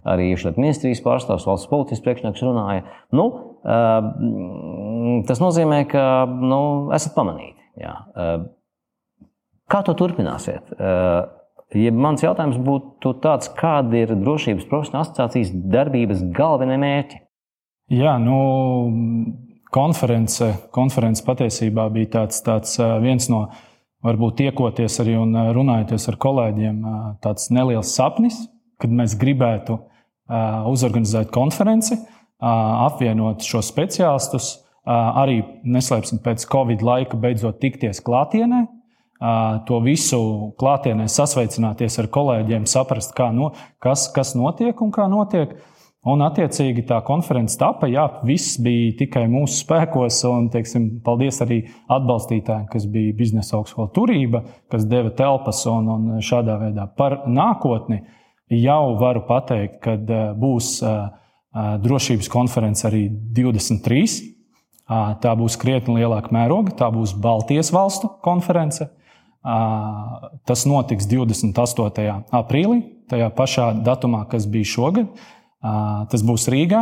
arī 0.08 0.30
iekšlietu 0.32 0.62
ministrijas 0.62 1.02
pārstāvs, 1.04 1.46
valsts 1.48 1.70
policijas 1.70 2.02
priekšnieks 2.04 2.44
runāja. 2.46 2.84
Nu, 3.14 3.26
tas 5.28 5.42
nozīmē, 5.42 5.82
ka 5.90 6.02
nu, 6.26 6.60
esat 6.96 7.14
pamanīti. 7.16 7.60
Jā. 7.78 7.94
Kā 9.68 9.82
to 9.86 9.94
turpināsiet? 9.98 10.72
Ja 11.76 11.92
mans 11.92 12.24
jautājums 12.24 12.56
būtu 12.64 13.12
tāds, 13.20 13.50
kāda 13.52 13.98
ir 14.00 14.14
drošības 14.16 14.68
profesionāla 14.70 15.04
asociācijas 15.04 15.52
darbības 15.68 16.22
galvenie 16.32 16.78
mērķi? 16.80 17.20
Jā, 17.92 18.14
nu, 18.20 18.38
konference, 19.72 20.48
konference 20.72 21.24
patiesībā 21.24 21.88
bija 21.92 22.14
tāds, 22.18 22.40
tāds 22.44 22.74
viens 23.04 23.28
no, 23.32 23.46
varbūt 24.04 24.38
tiekoties 24.40 25.00
arī 25.02 25.18
un 25.20 25.36
runājoties 25.56 26.08
ar 26.12 26.18
kolēģiem, 26.24 26.80
tāds 27.24 27.50
neliels 27.52 27.92
sapnis, 27.96 28.40
kad 28.80 28.92
mēs 28.94 29.16
gribētu 29.20 29.78
uzorganizēt 30.28 31.30
konferenci, 31.34 31.98
apvienot 32.38 33.44
šos 33.46 33.70
speciālistus, 33.72 34.50
arī 34.88 35.40
neslēpsim 35.68 36.20
pēc 36.24 36.46
Covid 36.48 36.84
laika 36.84 37.18
beidzot 37.20 37.60
tikties 37.62 38.02
klātienē. 38.04 38.66
To 39.66 39.80
visu 39.82 40.20
klātienē 40.60 41.08
sasveicināties 41.10 41.98
ar 41.98 42.06
kolēģiem, 42.14 42.68
saprast, 42.70 43.16
no, 43.34 43.50
kas, 43.82 44.06
kas 44.14 44.36
notiek 44.38 44.78
un 44.84 44.94
kā 44.94 45.08
notiek. 45.10 45.58
Un, 46.08 46.22
attiecīgi, 46.22 46.84
tā 46.88 47.00
konference 47.04 47.58
tapa. 47.58 47.88
Jā, 47.90 48.04
viss 48.24 48.54
bija 48.62 48.94
tikai 49.00 49.24
mūsu 49.28 49.58
spēkos. 49.64 50.20
Un, 50.30 50.46
teiksim, 50.54 50.86
paldies 51.04 51.42
arī 51.44 51.58
atbalstītājiem, 51.90 52.68
kas 52.70 52.86
bija 52.88 53.16
biznesa 53.18 53.58
augstskola 53.58 53.90
turība, 53.92 54.44
kas 54.72 54.86
deva 54.88 55.10
telpas 55.18 55.64
un, 55.68 55.90
un 55.90 56.22
šādā 56.24 56.54
veidā 56.62 56.86
par 56.96 57.24
nākotni. 57.26 57.98
Uh, 57.98 58.14
jau 58.50 58.96
varu 59.00 59.22
pateikt, 59.28 59.80
ka 59.84 59.94
eh, 59.96 60.26
būs 60.38 60.78
eh, 60.82 60.90
eh, 61.54 61.70
drošības 61.84 62.30
konference 62.32 62.86
arī 62.88 63.08
23. 63.10 64.34
Tā 64.88 65.34
būs 65.36 65.58
krietni 65.60 65.98
lielāka 65.98 66.32
mēroga, 66.32 66.72
tā 66.72 66.86
būs 66.88 67.10
Baltijas 67.12 67.68
valstu 67.76 68.08
konference. 68.24 68.86
Tas 70.48 70.62
notiks 70.64 71.04
28. 71.04 72.06
aprīlī, 72.32 72.78
tajā 73.12 73.26
pašā 73.36 73.66
datumā, 73.84 74.22
kas 74.32 74.46
bija 74.48 74.70
šogad. 74.70 75.10
Tas 76.08 76.24
būs 76.24 76.48
Rīgā, 76.48 76.80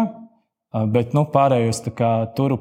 bet 0.95 1.19
nu, 1.19 1.27
pārējos 1.35 1.83
tur 2.39 2.55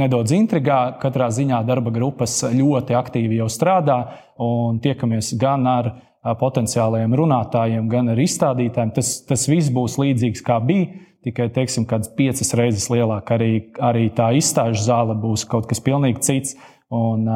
nedaudz 0.00 0.32
intrigā. 0.36 0.80
Katrā 1.02 1.28
ziņā 1.28 1.60
darba 1.68 1.92
grupas 1.92 2.38
ļoti 2.56 2.96
aktīvi 2.96 3.42
jau 3.42 3.50
strādā 3.52 3.98
un 4.40 4.80
tiekamies 4.80 5.34
gan 5.36 5.68
ar 5.68 5.92
potenciālajiem 6.40 7.14
runātājiem, 7.16 7.88
gan 7.92 8.10
ar 8.12 8.20
izstādītājiem. 8.22 8.94
Tas, 8.96 9.12
tas 9.28 9.46
viss 9.50 9.72
būs 9.74 9.98
līdzīgs 10.02 10.42
kā 10.46 10.58
bija, 10.64 10.88
tikai 11.26 11.48
teiksim, 11.54 11.86
kādas 11.90 12.10
piecas 12.16 12.54
reizes 12.58 12.88
lielāk. 12.92 13.30
Arī, 13.34 13.52
arī 13.82 14.08
tā 14.14 14.32
izstāžu 14.38 14.82
zāle 14.86 15.16
būs 15.18 15.46
kaut 15.50 15.68
kas 15.70 15.82
pilnīgi 15.82 16.22
cits. 16.26 16.56
Un, 16.94 17.26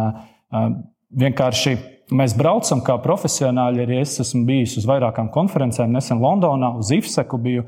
vienkārši 1.11 1.75
mēs 2.14 2.37
braucam 2.38 2.82
kā 2.87 2.97
profesionāļi. 3.02 3.85
Arī 3.85 4.00
es 4.02 4.18
esmu 4.23 4.44
bijis 4.49 4.76
uz 4.80 4.87
vairākām 4.90 5.30
konferencēm, 5.35 5.92
nesen 5.94 6.23
Londonā, 6.23 6.75
uz 6.78 6.92
IFSEKu 6.94 7.40
biju. 7.42 7.66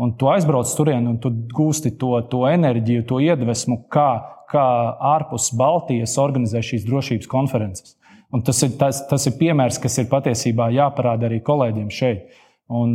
Un 0.00 0.14
tu 0.16 0.30
aizbrauc 0.32 0.68
turien, 0.76 1.04
un 1.10 1.18
tu 1.20 1.28
gūsti 1.52 1.92
to, 2.00 2.14
to 2.32 2.46
enerģiju, 2.48 3.04
to 3.08 3.18
iedvesmu, 3.20 3.82
kā, 3.92 4.08
kā 4.48 4.66
ārpus 5.12 5.50
Baltijas 5.56 6.16
organizē 6.22 6.62
šīs 6.64 6.86
drošības 6.88 7.28
konferences. 7.28 7.98
Un 8.30 8.44
tas 8.46 8.62
ir, 8.62 8.76
tas, 8.78 9.02
tas 9.10 9.26
ir 9.26 9.34
piemērs, 9.40 9.80
kas 9.82 9.98
ir 9.98 10.10
patiesībā 10.10 10.68
jāparāda 10.74 11.26
arī 11.26 11.40
kolēģiem 11.42 11.90
šeit. 11.90 12.28
Un, 12.70 12.94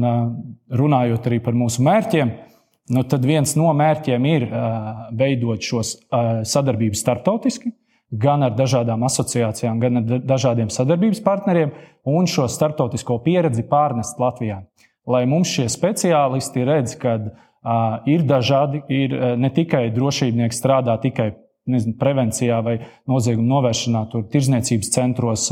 runājot 0.72 1.26
arī 1.28 1.42
par 1.44 1.58
mūsu 1.58 1.84
mērķiem, 1.84 2.30
nu, 2.96 3.02
tad 3.12 3.26
viens 3.28 3.56
no 3.60 3.74
mērķiem 3.76 4.28
ir 4.30 4.46
veidot 5.20 5.60
šos 5.64 5.98
sadarbības 6.48 7.04
starptautiski, 7.04 7.74
gan 8.16 8.46
ar 8.48 8.56
dažādām 8.56 9.04
asociācijām, 9.04 9.82
gan 9.82 10.00
ar 10.00 10.22
dažādiem 10.24 10.72
sadarbības 10.72 11.20
partneriem, 11.26 11.74
un 12.08 12.30
šo 12.30 12.48
starptautisko 12.48 13.20
pieredzi 13.26 13.66
pārnest 13.68 14.22
Latvijā. 14.22 14.62
Lai 15.06 15.26
mums 15.30 15.52
šie 15.52 15.68
speciālisti 15.70 16.64
redz, 16.66 16.96
ka 17.02 17.18
ir 18.10 18.24
dažādi, 18.30 18.86
ir 18.94 19.18
ne 19.42 19.50
tikai 19.54 19.90
drošībnieki 19.94 20.56
strādā 20.56 20.96
tikai 21.02 21.34
nezinu, 21.70 21.96
prevencijā 22.00 22.60
vai 22.66 22.76
nozieguma 23.10 23.48
novēršanā, 23.56 24.04
tur 24.12 24.26
tirzniecības 24.32 24.92
centros, 24.94 25.48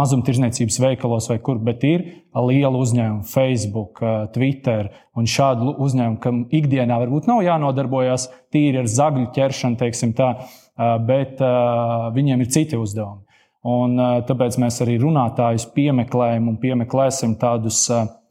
mazumtirdzniecības 0.00 0.80
veikalos 0.82 1.30
vai 1.30 1.38
kur, 1.44 1.60
bet 1.62 1.86
ir 1.86 2.04
liela 2.34 2.80
uzņēmuma, 2.80 3.26
Facebook, 3.30 4.02
Twitter 4.34 4.90
un 5.18 5.30
šādu 5.30 5.76
uzņēmumu, 5.78 6.20
kam 6.22 6.44
ikdienā 6.50 6.98
varbūt 7.04 7.30
nav 7.30 7.42
jānodarbojas 7.46 8.28
tīri 8.54 8.82
ar 8.82 8.90
zagļu 8.90 9.30
ķeršanu, 9.36 9.80
teiksim 9.80 10.14
tā, 10.18 10.32
bet 11.06 11.42
viņiem 12.16 12.42
ir 12.42 12.54
citi 12.54 12.78
uzdevumi. 12.80 13.26
Un, 13.70 13.98
tāpēc 14.24 14.56
mēs 14.62 14.80
arī 14.80 14.94
runātājus 15.02 15.66
piemeklējam 15.74 16.46
un 16.48 16.56
piemeklēsim 16.62 17.34
tādus 17.40 17.84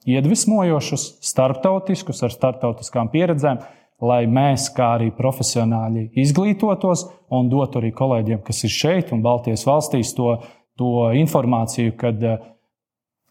iedvesmojošus, 0.10 1.04
starptautiskus, 1.22 2.24
ar 2.26 2.34
starptautiskām 2.34 3.12
pieredzēm, 3.14 3.62
lai 4.02 4.24
mēs, 4.32 4.70
kā 4.76 4.94
arī 4.98 5.10
profesionāļi, 5.16 6.10
izglītotos 6.24 7.06
un 7.36 7.50
dotu 7.52 7.82
arī 7.82 7.92
kolēģiem, 7.96 8.42
kas 8.46 8.64
ir 8.64 8.74
šeit 8.74 9.12
un 9.16 9.24
Baltijas 9.26 9.66
valstīs, 9.68 10.14
to, 10.18 10.38
to 10.80 11.10
informāciju, 11.20 11.96
kad 12.00 12.24
eh, 12.24 12.40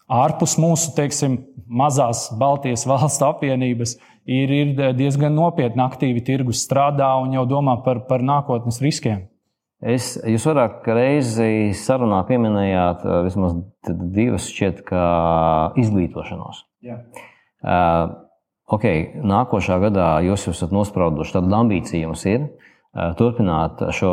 ārpus 0.09 0.57
mūsu, 0.61 0.93
teiksim, 0.97 1.39
mazās 1.65 2.27
Baltijas 2.39 2.85
valstu 2.91 3.27
apvienības 3.29 3.97
ir, 4.29 4.53
ir 4.53 4.93
diezgan 4.97 5.35
nopietni 5.37 5.83
aktīvi 5.85 6.23
tirgus 6.25 6.63
strādā 6.67 7.15
un 7.23 7.33
jau 7.37 7.47
domā 7.49 7.79
par, 7.85 8.05
par 8.09 8.25
nākotnes 8.25 8.81
riskiem. 8.85 9.25
Es, 9.79 10.17
jūs 10.27 10.43
vairāk 10.43 10.83
reizi 10.91 11.71
sarunā 11.79 12.21
pieminējāt 12.27 13.05
eh, 13.07 13.19
vismaz 13.25 13.57
divas 14.13 14.49
šķiet, 14.51 14.83
kā 14.87 15.05
izglītošanos. 15.79 16.65
Jā. 16.85 17.01
Uh, 17.59 18.28
ok, 18.69 18.85
nākošā 19.25 19.79
gadā 19.83 20.09
jūs 20.25 20.47
esat 20.51 20.73
nosprauduši 20.75 21.35
tādu 21.37 21.55
ambīciju, 21.59 22.07
jums 22.07 22.25
ir 22.29 22.47
turpināt 23.19 23.81
šo, 23.95 24.11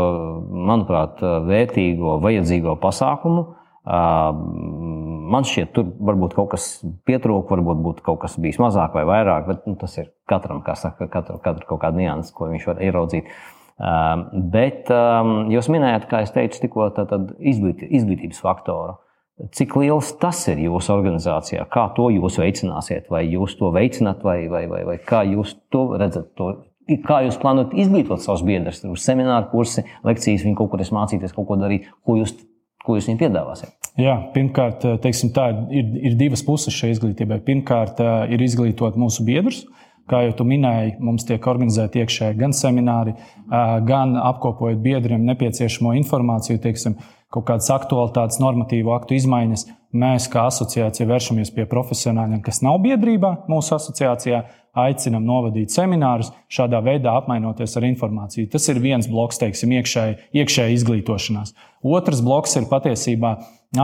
manuprāt, 0.68 1.22
vērtīgo, 1.22 2.18
vajadzīgo 2.24 2.76
pasākumu. 2.82 3.46
Man 3.86 5.46
šķiet, 5.46 5.70
tur 5.74 5.88
varbūt 6.08 6.34
kaut 6.36 6.50
kas 6.56 6.66
pietrūka, 7.06 7.54
varbūt 7.54 7.82
būtu 7.84 8.04
kaut 8.06 8.20
kas 8.24 8.34
bijis 8.42 8.58
mazāk 8.62 8.96
vai 8.98 9.06
vairāk, 9.08 9.46
bet 9.46 9.68
nu, 9.70 9.76
tas 9.80 9.94
ir 10.00 10.10
katram, 10.28 10.60
kā 10.66 10.74
saka, 10.78 11.08
katru, 11.10 11.38
katru 11.42 11.70
kaut 11.70 11.84
kāda 11.84 12.02
nianses, 12.02 12.34
ko 12.34 12.50
viņš 12.50 12.66
var 12.72 12.82
ieraudzīt. 12.82 13.30
Bet 14.56 14.90
jūs 15.52 15.70
minējāt, 15.72 16.08
kā 16.10 16.24
es 16.26 16.34
teicu, 16.34 16.62
tikko 16.64 16.90
izglītības 17.38 18.42
faktoru. 18.42 18.98
Cik 19.36 19.74
liels 19.76 20.14
tas 20.16 20.38
ir 20.48 20.62
jūsu 20.64 20.94
organizācijā? 20.94 21.66
Kā 21.68 21.90
to 21.96 22.08
jūs 22.08 22.38
veicināsiet? 22.40 23.10
Vai 23.12 23.26
jūs 23.28 23.58
to 23.58 23.68
veicināt, 23.74 24.22
vai, 24.24 24.46
vai, 24.48 24.62
vai, 24.70 24.80
vai 24.88 24.96
kā 24.96 25.26
jūs 25.28 25.52
to 25.72 25.90
redzat? 26.00 26.30
To? 26.40 26.54
Kā 27.04 27.18
jūs 27.26 27.36
plānojat 27.42 27.74
izglītot 27.76 28.22
savus 28.24 28.46
biedrus? 28.46 28.80
Tur 28.80 28.96
semināri, 28.96 29.50
kursi, 29.50 29.84
lekcijas, 30.08 30.46
viņi 30.46 30.56
kaut 30.56 30.70
kur 30.72 30.80
mācīties, 30.80 31.34
kaut 31.36 31.50
ko 31.50 31.58
darīt. 31.60 31.90
Ko 32.06 32.16
jūs, 32.16 32.32
ko 32.86 32.96
jūs 32.96 33.10
viņiem 33.10 33.20
piedāvāsiet? 33.26 33.74
Jā, 34.00 34.14
pirmkārt, 34.32 34.86
teiksim, 35.04 35.34
tā, 35.36 35.50
ir, 35.68 35.92
ir 36.08 36.16
divas 36.16 36.44
puses 36.46 36.72
šai 36.72 36.94
izglītībai. 36.94 37.42
Pirmkārt, 37.44 38.00
ir 38.32 38.46
izglītot 38.46 38.96
mūsu 38.96 39.26
biedrus. 39.26 39.66
Kā 40.06 40.22
jau 40.22 40.36
tu 40.38 40.46
minēji, 40.46 40.94
mums 41.02 41.26
tiek 41.26 41.44
organizēti 41.50 41.98
iekšēji 41.98 42.38
gan 42.38 42.52
semināri, 42.54 43.16
gan 43.88 44.14
apkopojot 44.22 44.78
biedriem 44.80 45.24
nepieciešamo 45.26 45.96
informāciju. 45.98 46.60
Teiksim, 46.62 46.94
kaut 47.32 47.46
kādas 47.48 47.68
aktualitātes, 47.74 48.38
normatīvu 48.42 48.92
aktu 48.94 49.16
izmaiņas, 49.16 49.66
mēs 49.96 50.28
kā 50.32 50.46
asociācija 50.50 51.08
vēršamies 51.08 51.52
pie 51.56 51.66
profesionāļiem, 51.70 52.40
kas 52.44 52.62
nav 52.64 52.78
biedrībā 52.84 53.32
mūsu 53.50 53.76
asociācijā, 53.78 54.42
aicinam 54.76 55.24
novadīt 55.24 55.72
seminārus, 55.72 56.28
šādā 56.52 56.82
veidā 56.84 57.14
apmainoties 57.16 57.78
ar 57.78 57.86
informāciju. 57.88 58.50
Tas 58.52 58.66
ir 58.68 58.80
viens 58.84 59.08
bloks, 59.08 59.40
teiksim, 59.40 59.72
iekšēji, 59.78 60.18
iekšēji 60.36 60.76
izglītošanās. 60.76 61.54
Otrs 61.96 62.20
bloks 62.24 62.58
ir 62.60 62.68
patiesībā 62.68 63.32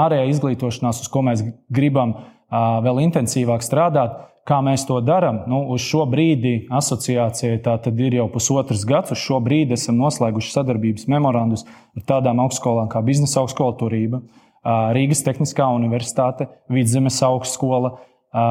ārējā 0.02 0.28
izglītošanās, 0.34 1.00
uz 1.00 1.08
ko 1.12 1.24
mēs 1.24 1.46
gribam 1.72 2.18
vēl 2.52 3.00
intensīvāk 3.06 3.64
strādāt 3.64 4.20
Kā 4.42 4.58
mēs 4.58 4.82
to 4.88 4.96
darām? 5.06 5.44
Nu, 5.46 5.60
uz 5.70 5.84
šo 5.86 6.02
brīdi 6.10 6.64
asociācijai 6.74 7.60
tā 7.62 7.76
ir 7.92 8.16
jau 8.16 8.28
pusotrs 8.32 8.82
gads. 8.88 9.14
Uz 9.14 9.20
šo 9.22 9.38
brīdi 9.38 9.76
esam 9.76 10.00
noslēguši 10.02 10.50
sadarbības 10.50 11.06
memorandus 11.12 11.62
ar 11.94 12.06
tādām 12.08 12.42
augstskolām 12.42 12.88
kā 12.90 13.04
Biznesa 13.06 13.38
augstskola 13.44 13.76
Turība, 13.78 14.22
Rīgas 14.66 15.22
Tehniskā 15.22 15.68
universitāte, 15.76 16.48
Vidzemes 16.70 17.20
augstskola. 17.22 17.96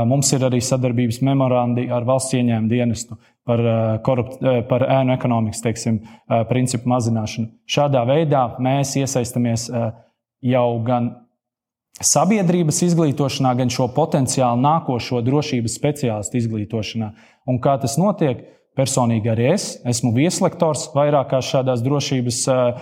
Mums 0.08 0.30
ir 0.36 0.46
arī 0.46 0.62
sadarbības 0.64 1.20
memorandi 1.26 1.88
ar 1.92 2.06
valsts 2.08 2.36
ieņēmumu 2.38 2.70
dienestu 2.70 3.18
par, 3.50 3.64
korupt, 4.06 4.38
par 4.70 4.86
ēnu 4.86 5.16
ekonomikas 5.16 5.64
teiksim, 5.66 5.98
principu 6.48 6.92
mazināšanu. 6.92 7.50
Šādā 7.66 8.06
veidā 8.08 8.46
mēs 8.62 8.94
iesaistamies 9.02 9.68
jau 10.46 10.68
gan 10.86 11.10
sabiedrības 12.06 12.82
izglītošanā, 12.88 13.54
gan 13.60 13.72
šo 13.74 13.88
potenciālu 13.96 14.62
nākošo 14.64 15.22
drošības 15.26 15.78
speciālistu 15.78 16.40
izglītošanā. 16.42 17.12
Un 17.50 17.62
kā 17.64 17.78
tas 17.82 17.98
notiek? 18.02 18.44
Personīgi 18.72 19.28
arī 19.28 19.50
es 19.52 19.66
esmu 19.92 20.14
vieslektors 20.16 20.86
vairākās 20.94 21.50
šādās 21.52 21.82
drošības 21.84 22.38
uh, 22.48 22.78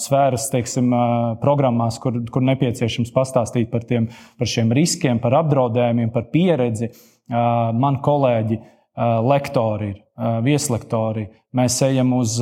sfēras 0.00 0.46
teiksim, 0.48 0.88
uh, 0.96 1.34
programmās, 1.42 1.98
kur, 2.00 2.16
kur 2.32 2.44
nepieciešams 2.48 3.12
pastāstīt 3.12 3.68
par, 3.68 3.84
tiem, 3.84 4.08
par 4.40 4.48
šiem 4.48 4.72
riskiem, 4.72 5.20
par 5.20 5.36
apdraudējumiem, 5.42 6.08
par 6.14 6.30
pieredzi. 6.32 6.88
Uh, 7.28 7.68
man 7.76 8.00
kolēģi 8.00 8.62
uh, 8.62 9.20
lektori 9.28 9.90
ir, 9.92 10.00
vieslektori, 10.44 11.28
Mēs 11.50 11.80
ejam 11.82 12.12
uz 12.14 12.36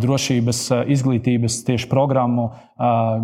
drošības 0.00 0.60
izglītības 0.88 1.58
tieši 1.66 1.90
programmu, 1.90 2.46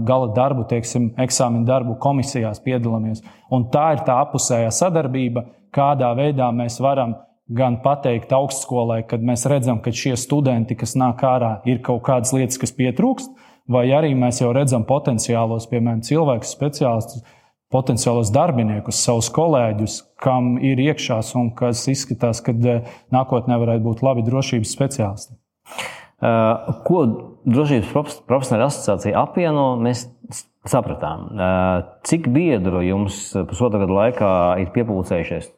gala 0.05 0.29
darbu, 0.37 0.67
teiksim, 0.69 1.07
eksāmenu 1.25 1.65
darbu 1.65 1.97
komisijās 2.03 2.61
piedalāmies. 2.61 3.23
Un 3.49 3.65
tā 3.73 3.87
ir 3.95 4.03
tā 4.05 4.19
apusējā 4.27 4.69
sadarbība, 4.77 5.47
kādā 5.73 6.11
veidā 6.19 6.51
mēs 6.53 6.77
varam 6.85 7.17
gan 7.49 7.79
pateikt 7.85 8.33
augstskolai, 8.37 9.01
kad 9.09 9.25
mēs 9.25 9.47
redzam, 9.49 9.81
ka 9.81 9.89
šie 9.89 10.19
studenti, 10.21 10.77
kas 10.77 10.93
nāk 11.01 11.25
ārā, 11.25 11.55
ir 11.65 11.81
kaut 11.85 12.05
kādas 12.05 12.35
lietas, 12.37 12.61
kas 12.61 12.77
pietrūkst, 12.77 13.33
vai 13.73 13.87
arī 13.97 14.13
mēs 14.13 14.43
jau 14.45 14.53
redzam 14.53 14.85
potenciālos, 14.85 15.65
piemēram, 15.73 16.05
cilvēkus, 16.05 16.53
speciālistus, 16.59 17.25
potenciālos 17.73 18.31
darbiniekus, 18.35 19.01
savus 19.03 19.31
kolēģus, 19.35 19.99
kam 20.23 20.55
ir 20.63 20.81
iekšās 20.83 21.33
un 21.41 21.51
kas 21.59 21.87
izskatās, 21.91 22.43
ka 22.45 22.55
eh, 22.55 22.89
nākotnē 23.15 23.59
varētu 23.63 23.87
būt 23.87 24.05
labi 24.07 24.25
drošības 24.27 24.75
speciālisti. 24.77 25.37
Uh, 26.23 26.77
ko 26.87 26.99
Drošības 27.43 28.21
profesionāla 28.29 28.69
asociācija 28.71 29.19
apvieno, 29.19 29.73
mēs 29.83 30.05
sapratām. 30.71 31.25
Uh, 31.35 31.81
cik 32.07 32.29
biedru 32.31 32.85
jums 32.87 33.17
pusotra 33.51 33.81
gada 33.83 33.97
laikā 33.97 34.33
ir 34.63 34.71
piepildījušies? 34.77 35.49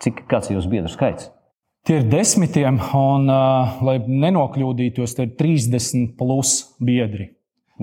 Cik, 0.00 0.24
kāds 0.30 0.48
ir 0.48 0.56
jūsu 0.56 0.72
biedru 0.72 0.88
skaits? 0.88 1.28
Tie 1.84 1.98
ir 2.00 2.06
desmitiem, 2.08 2.78
un, 2.96 3.28
lai 3.84 3.98
nenokļūdītos, 4.00 5.18
tie 5.18 5.26
ir 5.26 5.34
30 5.36 6.14
plus 6.16 6.54
biedri. 6.80 7.34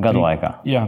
Gadu 0.01 0.24
laikā. 0.24 0.55
Jā, 0.65 0.88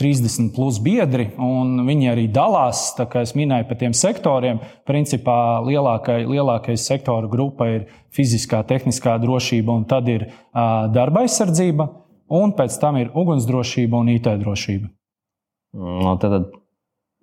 30 0.00 0.54
plus 0.56 0.78
biedri, 0.80 1.26
un 1.36 1.82
viņi 1.84 2.08
arī 2.14 2.24
dalās, 2.32 2.94
jau 2.96 3.34
minēju, 3.36 3.66
pa 3.68 3.76
tiem 3.76 3.92
sektoriem. 3.96 4.62
Principā 4.88 5.60
lielākai, 5.66 6.22
lielākais 6.30 6.86
sektora 6.88 7.28
grupa 7.28 7.68
ir 7.68 7.84
fiziskā, 8.16 8.62
tehniskā 8.68 9.18
drošība, 9.20 9.76
un 9.76 9.84
tad 9.88 10.08
ir 10.08 10.26
uh, 10.30 10.88
darba 10.92 11.26
aizsardzība, 11.26 11.90
un 12.32 12.56
pēc 12.56 12.80
tam 12.80 13.02
ir 13.02 13.12
ugunsdrošība 13.12 14.00
un 14.00 14.14
IT 14.14 14.32
drošība. 14.40 14.88
No, 15.76 16.16
tad 16.20 16.40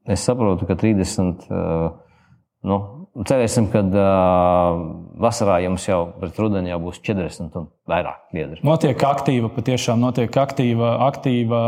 es 0.10 0.22
saprotu, 0.26 0.70
ka 0.70 0.78
30. 0.78 1.50
Uh, 1.50 1.90
nu, 2.70 2.82
cerēsim, 3.26 3.74
ka 3.74 3.82
uh, 3.82 4.82
vasarā 5.22 5.60
jums 5.66 5.90
jau 5.90 6.04
pret 6.22 6.38
rudeni 6.38 6.70
jau 6.70 6.84
būs 6.86 7.02
40 7.02 7.58
un 7.60 7.70
vairāk 7.90 8.30
biedri. 8.34 8.62
Notiek 8.66 9.10
aktīva, 9.10 9.50
patiešām 9.58 10.06
notiek 10.06 10.38
aktīva, 10.38 11.00
aktīva 11.10 11.62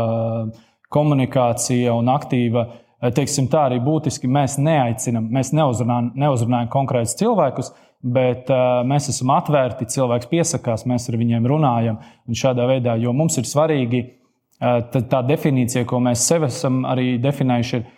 komunikācija 0.92 1.94
un 1.96 2.10
aktīva. 2.12 2.66
Teiksim, 3.02 3.48
tā 3.50 3.66
arī 3.66 3.80
būtiski 3.82 4.28
mēs 4.30 4.58
neaicinām, 4.62 5.24
mēs 5.34 5.50
neuzrunājam, 5.56 6.12
neuzrunājam 6.22 6.68
konkrētus 6.70 7.16
cilvēkus, 7.18 7.72
bet 8.02 8.50
uh, 8.50 8.82
mēs 8.86 9.08
esam 9.10 9.32
atvērti, 9.34 9.88
cilvēks 9.90 10.30
piesakās, 10.30 10.84
mēs 10.90 11.08
ar 11.10 11.18
viņiem 11.18 11.48
runājam. 11.50 11.98
Šādā 12.30 12.68
veidā, 12.70 12.94
jo 13.02 13.14
mums 13.16 13.40
ir 13.42 13.48
svarīgi 13.50 14.04
uh, 14.04 14.84
tā, 14.92 15.02
tā 15.10 15.24
definīcija, 15.26 15.82
ko 15.90 15.98
mēs 16.04 16.22
sev 16.30 16.46
esam 16.46 16.84
arī 16.86 17.16
definējuši, 17.22 17.82
ir 17.82 17.90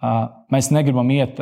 Mēs 0.00 0.70
negribam 0.72 1.10
iet 1.12 1.40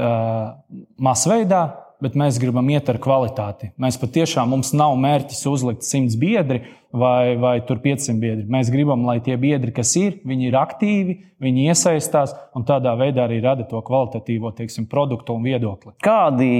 masveidā, 0.98 1.60
bet 2.02 2.16
mēs 2.18 2.38
gribam 2.40 2.68
iet 2.70 2.88
ar 2.90 2.98
kvalitāti. 3.02 3.72
Mēs 3.80 3.98
patiešām 4.00 4.50
mums 4.54 4.72
nav 4.76 4.96
mērķis 5.00 5.44
uzlikt 5.50 5.86
100 5.86 6.18
biedri 6.20 6.62
vai, 6.92 7.36
vai 7.40 7.56
500 7.60 8.18
biedri. 8.22 8.46
Mēs 8.50 8.70
gribam, 8.72 9.04
lai 9.08 9.18
tie 9.24 9.36
biedri, 9.40 9.74
kas 9.74 9.94
ir, 10.00 10.20
viņi 10.28 10.50
ir 10.50 10.58
aktīvi, 10.58 11.18
viņi 11.42 11.68
iesaistās 11.72 12.34
un 12.56 12.66
tādā 12.68 12.94
veidā 12.98 13.26
arī 13.26 13.40
rada 13.44 13.66
to 13.68 13.82
kvalitatīvo 13.84 14.54
teiksim, 14.56 14.88
produktu 14.90 15.36
un 15.36 15.46
viedokli. 15.46 15.94
Kādi, 16.04 16.50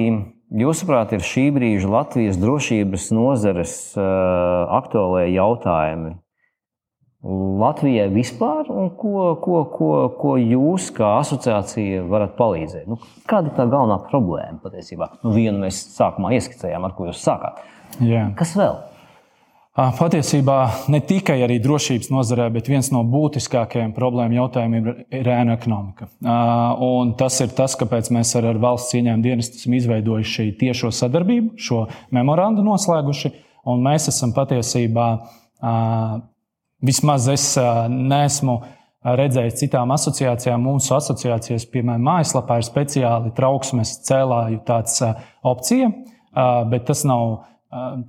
jūsuprāt, 0.62 1.14
ir 1.16 1.26
šī 1.26 1.48
brīža 1.56 1.90
Latvijas 1.92 2.40
drošības 2.40 3.10
nozares 3.16 3.76
uh, 3.96 4.66
aktuālajie 4.80 5.36
jautājumi? 5.38 6.16
Latvijai 7.18 8.06
vispār, 8.14 8.68
un 8.70 8.92
ko, 8.94 9.32
ko, 9.42 9.64
ko, 9.72 9.88
ko 10.20 10.36
jūs 10.38 10.92
kā 10.94 11.16
asociācija 11.18 12.04
varat 12.06 12.36
palīdzēt? 12.38 12.84
Nu, 12.86 13.00
kāda 13.26 13.50
ir 13.50 13.56
tā 13.56 13.66
galvenā 13.66 13.96
problēma 14.06 14.60
patiesībā? 14.62 15.08
Nu, 15.24 15.32
vienu 15.34 15.64
mēs 15.64 15.80
sākumā 15.96 16.30
ieskicējām, 16.36 16.86
ar 16.86 16.94
ko 16.94 17.08
jūs 17.08 17.24
sākāt. 17.26 17.58
Jā. 18.06 18.28
Kas 18.38 18.54
vēl? 18.58 18.78
Patiesībā 19.78 20.54
ne 20.90 20.98
tikai 21.06 21.36
arī 21.46 21.60
drošības 21.62 22.08
nozarē, 22.10 22.48
bet 22.54 22.70
viens 22.70 22.88
no 22.90 23.04
būtiskākajiem 23.06 23.92
problēmu 23.94 24.38
jautājumiem 24.38 24.88
ir 25.14 25.30
ēna 25.34 25.54
ekonomika. 25.54 26.08
Un 26.82 27.12
tas 27.18 27.38
ir 27.44 27.50
tas, 27.54 27.76
kāpēc 27.78 28.10
mēs 28.14 28.34
ar, 28.38 28.48
ar 28.50 28.58
valsts 28.62 28.94
cieņām 28.94 29.22
dienestu 29.26 29.58
esam 29.58 29.76
izveidojuši 29.78 30.48
tiešo 30.58 30.90
sadarbību, 30.94 31.54
šo 31.62 31.84
memorandu 32.14 32.66
noslēguši. 32.66 33.30
Mēs 33.86 34.10
esam 34.10 34.34
patiesībā 34.34 35.06
Vismaz 36.84 37.26
es 37.32 37.44
neesmu 37.90 38.60
redzējis 39.02 39.58
citām 39.62 39.90
asociācijām. 39.94 40.62
Mūsu 40.62 40.94
asociācijas, 40.98 41.66
piemēram, 41.72 42.04
mājaslapā 42.06 42.60
ir 42.60 42.66
speciāli 42.66 43.32
trauksmes 43.34 43.96
cēlāju 44.06 44.60
tāds 44.68 45.00
opcija, 45.46 45.90
bet 46.70 46.86
tas 46.86 47.02
nav, 47.08 47.24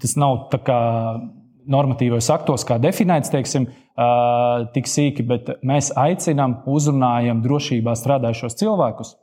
tas 0.01 0.15
nav 0.21 0.43
tā 0.53 0.61
kā 0.65 0.79
normatīvos 1.69 2.29
aktos, 2.33 2.65
kā 2.65 2.77
definēts, 2.81 3.31
teiksim, 3.33 3.67
tik 4.73 4.89
sīki, 4.89 5.25
bet 5.27 5.49
mēs 5.65 5.91
aicinām, 5.97 6.61
uzrunājam 6.69 7.41
drošībā 7.45 7.93
strādājušos 7.97 8.57
cilvēkus. 8.61 9.15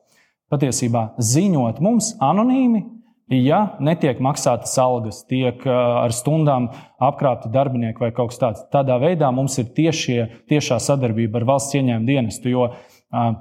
Patiesībā 0.53 1.09
ziņot 1.19 1.81
mums 1.83 2.13
anonīmi 2.23 2.85
Ja 3.27 3.73
netiek 3.83 4.21
maksātas 4.23 4.77
algas, 4.79 5.25
tiek 5.27 5.65
ar 5.67 6.13
stundām 6.15 6.69
apkrāpti 7.03 7.51
darbinieki 7.51 8.05
vai 8.05 8.13
kaut 8.15 8.31
kas 8.31 8.39
tāds, 8.39 8.67
tādā 8.71 9.01
veidā 9.03 9.33
mums 9.35 9.57
ir 9.59 9.73
tiešie, 9.75 10.21
tiešā 10.47 10.79
sadarbība 10.83 11.41
ar 11.41 11.49
valsts 11.49 11.75
ieņēmumu 11.75 12.07
dienestu. 12.07 12.53
Jo 12.53 12.69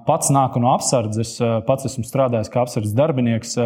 pats 0.07 0.31
nāku 0.33 0.61
no 0.63 0.71
apsardzes, 0.73 1.35
pats 1.67 1.85
esmu 1.91 2.05
strādājis 2.07 2.49
kā 2.49 2.63
apsardzes 2.63 2.95
darbinieks. 2.97 3.59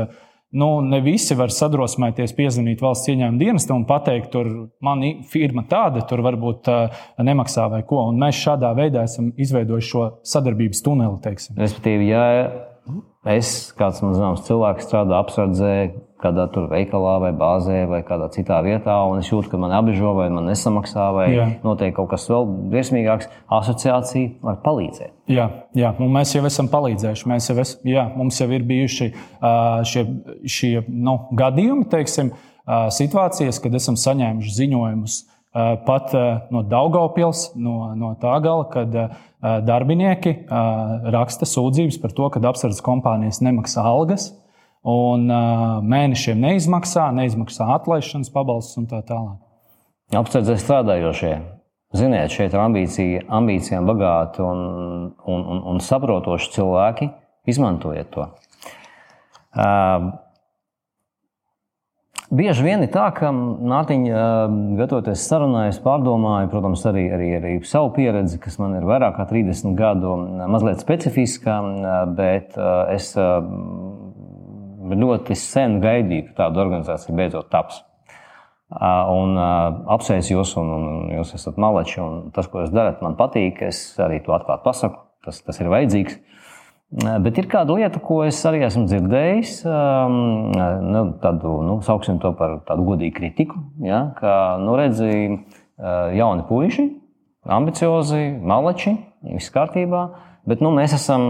Nu, 0.59 0.81
ne 0.81 0.97
visi 1.05 1.37
var 1.37 1.53
sadrosmēties, 1.53 2.33
piezvanīt 2.35 2.81
valsts 2.81 3.11
ieņēmuma 3.13 3.39
dienestam 3.39 3.83
un 3.83 3.87
pateikt, 3.87 4.31
tur 4.33 4.49
man 4.83 5.03
firma 5.29 5.63
tāda, 5.69 6.01
tur 6.09 6.23
varbūt 6.25 6.67
nemaksā 7.21 7.69
vai 7.71 7.83
ko. 7.87 8.01
Un 8.09 8.19
mēs 8.19 8.41
šādā 8.43 8.73
veidā 8.75 9.05
esam 9.07 9.29
izveidojuši 9.39 9.91
šo 9.93 10.03
sadarbības 10.33 10.83
tuneli. 10.83 11.21
Teiksim. 11.23 11.55
Respektīvi, 11.61 12.09
ja 12.11 12.25
es, 13.29 13.69
kāds 13.77 14.01
man 14.01 14.17
zināms, 14.17 14.43
cilvēks 14.49 14.89
strādā 14.89 15.21
apsardzē, 15.21 15.73
kādā 16.19 16.45
tur 16.53 16.67
veikalā 16.71 17.15
vai 17.23 17.31
bāzē 17.35 17.83
vai 17.89 18.01
kādā 18.07 18.27
citā 18.33 18.59
vietā, 18.65 18.95
un 19.07 19.21
es 19.21 19.29
jūtu, 19.31 19.51
ka 19.51 19.59
man 19.61 19.73
apbežo 19.77 20.11
vai 20.17 20.27
man 20.33 20.49
nesamaksā, 20.49 21.07
vai 21.15 21.27
jā. 21.31 21.47
notiek 21.63 21.95
kaut 21.95 22.11
kas 22.11 22.27
vēl 22.31 22.47
briesmīgāks, 22.73 23.29
asociācija 23.59 24.35
var 24.45 24.59
palīdzēt. 24.65 25.13
Jā, 25.31 25.47
jā, 25.77 25.93
un 26.01 26.11
mēs 26.15 26.35
jau 26.35 26.43
esam 26.49 26.69
palīdzējuši. 26.71 27.29
Mēs 27.31 27.49
jau 27.51 27.57
es, 27.63 27.73
jā, 27.87 28.05
mums 28.19 28.39
jau 28.41 28.49
ir 28.51 28.67
bijuši 28.67 29.09
šie, 29.91 30.05
šie 30.49 30.73
nu, 30.89 31.15
gadījumi, 31.39 31.87
teiksim, 31.91 32.33
situācijas, 32.99 33.61
kad 33.63 33.77
esam 33.79 33.97
saņēmuši 33.99 34.55
ziņojumus 34.59 35.19
pat 35.87 36.11
no 36.53 36.61
Daugaupils, 36.69 37.49
no, 37.57 37.93
no 37.97 38.11
tā 38.21 38.35
gala, 38.43 38.67
kad 38.69 38.93
darbinieki 39.65 40.35
raksta 41.15 41.47
sūdzības 41.49 41.97
par 42.03 42.13
to, 42.13 42.27
ka 42.33 42.43
apsardzes 42.51 42.83
kompānijas 42.85 43.41
nemaksā 43.45 43.85
algas 43.87 44.33
un 44.87 45.27
uh, 45.27 45.79
mēnešiem 45.83 46.39
neizmaksā, 46.39 47.09
neizmaksā 47.15 47.67
atlaišanas 47.75 48.31
pabalstus 48.33 48.79
un 48.79 48.87
tā 48.91 49.01
tālāk. 49.07 49.39
Apsardzē 50.15 50.55
strādājošie. 50.59 51.33
Ziniet, 51.97 52.31
šeit 52.33 52.53
ir 52.53 52.61
ambīcija, 52.61 53.25
ambīcijām 53.33 53.87
bagāti 53.89 54.43
un, 54.45 54.59
un, 55.25 55.45
un, 55.55 55.61
un 55.73 55.83
saprotoši 55.83 56.51
cilvēki. 56.53 57.09
Izmantojiet 57.49 58.11
to. 58.13 58.27
Uh, 59.57 60.11
Bieži 62.29 62.61
vien 62.61 62.83
ir 62.85 62.91
tā, 62.93 63.07
ka 63.17 63.31
Mārtiņa, 63.33 64.17
gatavoties 64.77 65.23
sarunai, 65.25 65.63
es 65.71 65.79
pārdomāju, 65.81 66.51
protams, 66.51 66.83
arī, 66.85 67.07
arī, 67.15 67.29
arī 67.39 67.53
savu 67.65 67.89
pieredzi, 67.95 68.37
kas 68.43 68.59
man 68.61 68.75
ir 68.77 68.85
vairāk 68.85 69.15
kā 69.17 69.25
30 69.31 69.73
gadu, 69.77 70.13
mazliet 70.53 70.77
specifiska, 70.83 71.55
bet 72.13 72.53
es 72.93 73.09
ļoti 74.79 75.35
sen 75.37 75.79
gaidīju, 75.83 76.29
ka 76.29 76.45
tāda 76.45 76.63
organizācija 76.63 77.15
beidzot 77.15 77.49
taps. 77.51 77.83
Un 78.69 79.33
apsveicu 79.89 80.35
jūs, 80.35 80.53
un, 80.61 80.67
un 80.75 81.13
jūs 81.15 81.33
esat 81.35 81.57
maleči, 81.57 82.03
tas, 82.35 82.47
ko 82.47 82.63
jūs 82.63 82.73
darat, 82.73 83.01
man 83.01 83.17
patīk. 83.17 83.63
Es 83.65 83.81
arī 84.01 84.19
to 84.25 84.35
atklāti 84.35 84.65
pasaku, 84.67 85.01
tas, 85.25 85.41
tas 85.45 85.59
ir 85.61 85.71
vajadzīgs. 85.73 86.19
Bet 87.25 87.37
ir 87.37 87.49
kāda 87.49 87.75
lieta, 87.77 88.01
ko 88.01 88.23
es 88.25 88.37
arī 88.49 88.63
esmu 88.65 88.87
dzirdējis, 88.89 89.59
nu, 89.65 91.03
tādu, 91.21 91.51
nu, 91.65 91.75
sauksim 91.85 92.17
to 92.21 92.31
par 92.37 92.59
tādu 92.65 92.87
godīgu 92.87 93.17
kritiku. 93.19 93.61
Ja, 93.85 94.07
ka, 94.17 94.31
nu, 94.61 94.77
redzi, 94.77 95.11
jauni 96.17 96.47
puiši, 96.49 96.87
ambiciozi, 97.57 98.23
maleči, 98.41 98.95
viss 99.33 99.53
kārtībā. 99.53 100.07
Bet 100.49 100.63
nu, 100.65 100.71
mēs 100.73 100.95
esam, 100.97 101.27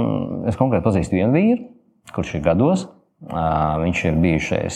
es 0.47 0.59
konkrēti 0.59 0.85
pazīstu 0.85 1.19
vienu 1.19 1.35
vīru, 1.35 1.67
kurš 2.15 2.37
ir 2.37 2.45
gados, 2.45 2.87
Viņš 3.19 4.01
ir 4.07 4.19
bijušais 4.23 4.75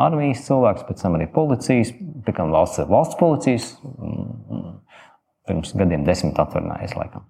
armijas 0.00 0.46
cilvēks, 0.46 0.86
pēc 0.88 1.02
tam 1.04 1.18
arī 1.18 1.26
policijas, 1.28 1.90
pikam 2.24 2.54
valsts, 2.54 2.86
valsts 2.88 3.18
policijas, 3.20 3.66
pirms 5.50 5.74
gadiem 5.76 6.06
desmit 6.06 6.40
atvaļinājies 6.40 6.96
laikam. 6.96 7.26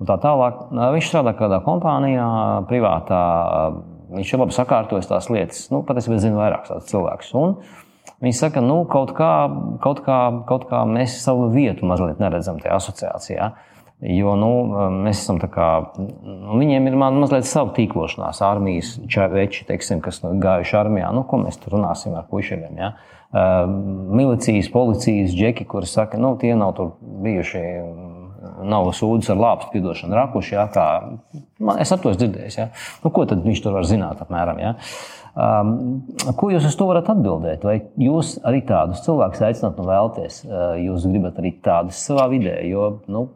Un 0.00 0.08
tā 0.08 0.16
tālāk. 0.22 0.62
Viņš 0.96 1.10
strādā 1.10 1.34
kādā 1.36 1.60
kompānijā, 1.66 2.28
privātā. 2.70 3.20
Viņš 4.16 4.32
ir 4.32 4.42
labi 4.44 4.56
sakārtojis 4.56 5.10
tās 5.10 5.28
lietas. 5.32 5.66
Nu, 5.72 5.82
patiesībā 5.84 6.22
zina 6.22 6.40
vairāk 6.40 6.68
tādus 6.68 6.88
cilvēkus. 6.92 7.32
Un 7.36 7.56
viņi 8.24 8.36
saka, 8.38 8.64
nu, 8.64 8.80
kaut 8.88 9.12
kā, 9.18 9.32
kaut, 9.84 10.04
kā, 10.06 10.20
kaut 10.48 10.68
kā 10.70 10.84
mēs 10.88 11.18
savu 11.24 11.50
vietu 11.52 11.88
mazliet 11.90 12.22
neredzam 12.22 12.62
tajā 12.62 12.78
asociācijā. 12.80 13.48
Ja? 13.50 13.75
Jo 14.04 14.34
nu, 14.36 14.50
mēs 15.06 15.22
esam 15.22 15.38
tā 15.40 15.48
kā, 15.48 15.66
nu, 15.96 16.58
viņiem 16.60 16.90
ir 16.90 16.98
mazliet 17.00 17.46
sava 17.48 17.72
tīklošanās, 17.78 18.42
armijas 18.44 18.90
čaveči, 19.08 19.64
teiksim, 19.70 20.02
kas 20.04 20.20
nu, 20.20 20.34
gājuši 20.42 20.76
armijā. 20.76 21.08
Nu, 21.16 21.22
ko 21.28 21.40
mēs 21.40 21.56
tur 21.62 21.78
runāsim 21.78 22.12
ar 22.18 22.26
puišiem? 22.28 22.66
Ja? 22.76 22.92
Milicijas, 24.12 24.68
policijas 24.72 25.32
džeki, 25.32 25.64
kuri 25.72 25.88
saka, 25.88 26.20
nu, 26.20 26.34
tie 26.40 26.52
nav 26.58 26.76
tur 26.76 26.92
bijuši. 27.00 27.64
Nav 28.66 28.92
sūdzes 28.94 29.32
ar 29.32 29.40
lāpstu 29.40 29.72
piedošanu, 29.72 30.14
rakuši. 30.14 30.54
Ja, 30.54 30.68
kā, 30.70 30.84
man, 31.58 31.80
es 31.82 31.90
ap 31.92 32.04
to 32.04 32.12
dzirdēju. 32.14 32.52
Ja. 32.54 32.68
Nu, 33.02 33.10
ko 33.12 33.24
tad 33.26 33.42
viņš 33.44 33.62
tur 33.64 33.74
var 33.74 33.88
zināt? 33.88 34.20
Apmēram, 34.22 34.60
ja. 34.62 34.76
um, 35.34 35.72
ko 36.38 36.52
jūs 36.52 36.68
uz 36.68 36.76
to 36.78 36.86
varat 36.88 37.10
atbildēt? 37.10 37.66
Vai 37.66 37.80
jūs 38.00 38.36
arī 38.46 38.62
tādus 38.68 39.02
cilvēkus 39.08 39.42
aicināt 39.48 39.80
un 39.82 39.90
vēlties? 39.90 40.42
Jūs 40.84 41.08
gribat 41.10 41.40
arī 41.42 41.56
tādus 41.64 42.00
savā 42.06 42.28
vidē, 42.32 42.60
jo 42.70 42.92
nu, 43.10 43.26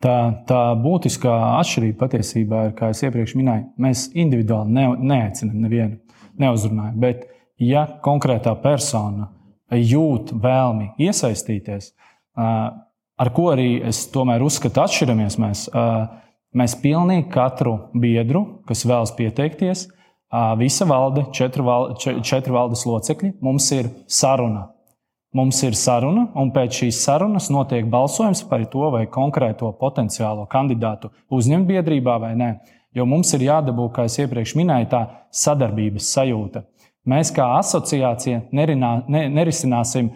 Tā, 0.00 0.16
tā 0.48 0.60
būtiskā 0.80 1.32
atšķirība 1.58 1.98
patiesībā 2.00 2.60
ir, 2.66 2.70
kā 2.78 2.88
jau 2.88 3.10
iepriekš 3.10 3.34
minēju, 3.36 3.66
mēs 3.84 4.06
individuāli 4.16 4.72
ne, 4.72 4.86
neaicinām 5.12 5.58
nevienu, 5.60 5.98
neuzrunājam. 6.40 6.94
Bet, 7.02 7.26
ja 7.60 7.82
konkrētā 8.00 8.54
persona 8.62 9.28
jūt 9.76 10.32
vēlmi 10.40 10.94
iesaistīties, 11.04 11.92
ar 12.40 13.32
ko 13.36 13.50
arī 13.52 13.74
es 13.90 14.06
tomēr 14.14 14.40
uzskatu, 14.46 14.80
atšķiramies 14.86 15.36
mēs, 15.44 15.66
mēs 16.56 16.78
pilnīgi 16.80 17.28
katru 17.36 17.76
biedru, 17.92 18.46
kas 18.70 18.86
vēlas 18.88 19.12
pieteikties, 19.20 19.84
visa 20.64 20.88
valde, 20.88 21.26
četru, 21.36 21.68
val, 21.68 21.90
četru 22.00 22.56
valdes 22.56 22.88
locekļi, 22.88 23.34
mums 23.44 23.68
ir 23.76 23.92
saruna 24.08 24.70
Mums 25.36 25.60
ir 25.62 25.76
saruna, 25.78 26.24
un 26.34 26.48
pēc 26.50 26.80
šīs 26.80 27.04
sarunas 27.04 27.46
notiek 27.54 27.86
balsojums 27.86 28.42
par 28.50 28.64
to, 28.72 28.88
vai 28.90 29.04
konkrēto 29.06 29.68
potenciālo 29.78 30.48
kandidātu 30.50 31.12
uzņemt 31.30 31.68
biedrībā 31.68 32.16
vai 32.18 32.32
nē. 32.38 32.48
Jo 32.98 33.06
mums 33.06 33.30
ir 33.36 33.44
jādabū, 33.46 33.86
kā 33.94 34.08
jau 34.08 34.24
iepriekš 34.24 34.56
minēju, 34.58 34.88
tā 34.90 35.04
sadarbības 35.30 36.08
sajūta. 36.16 36.64
Mēs 37.06 37.30
kā 37.36 37.46
asociācija 37.60 38.48
nerinā, 38.50 38.90
ne, 39.06 39.28
nerisināsim 39.30 40.10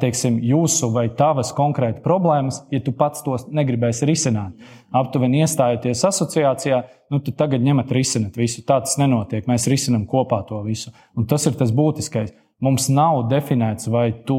teiksim, 0.00 0.38
jūsu 0.46 0.90
vai 0.92 1.06
tavas 1.16 1.50
konkrēti 1.56 2.02
problēmas, 2.04 2.60
ja 2.70 2.80
tu 2.84 2.92
pats 2.96 3.24
tos 3.24 3.46
negribēsi 3.50 4.06
risināt. 4.08 4.54
Aptuveni 4.94 5.42
iestājoties 5.42 6.04
asociācijā, 6.06 6.82
nu, 7.10 7.18
tad 7.24 7.38
tagad 7.40 7.64
ņemat 7.64 7.90
risināt 7.96 8.36
visu. 8.38 8.62
Tā 8.68 8.78
tas 8.84 8.98
nenotiek. 9.00 9.48
Mēs 9.50 9.66
risinām 9.70 10.06
kopā 10.08 10.42
to 10.48 10.60
visu. 10.66 10.92
Un 11.16 11.26
tas 11.26 11.48
ir 11.48 11.56
tas 11.58 11.72
būtiskais. 11.74 12.34
Mums 12.62 12.86
nav 12.94 13.24
definēts, 13.26 13.88
vai 13.90 14.12
tu 14.26 14.36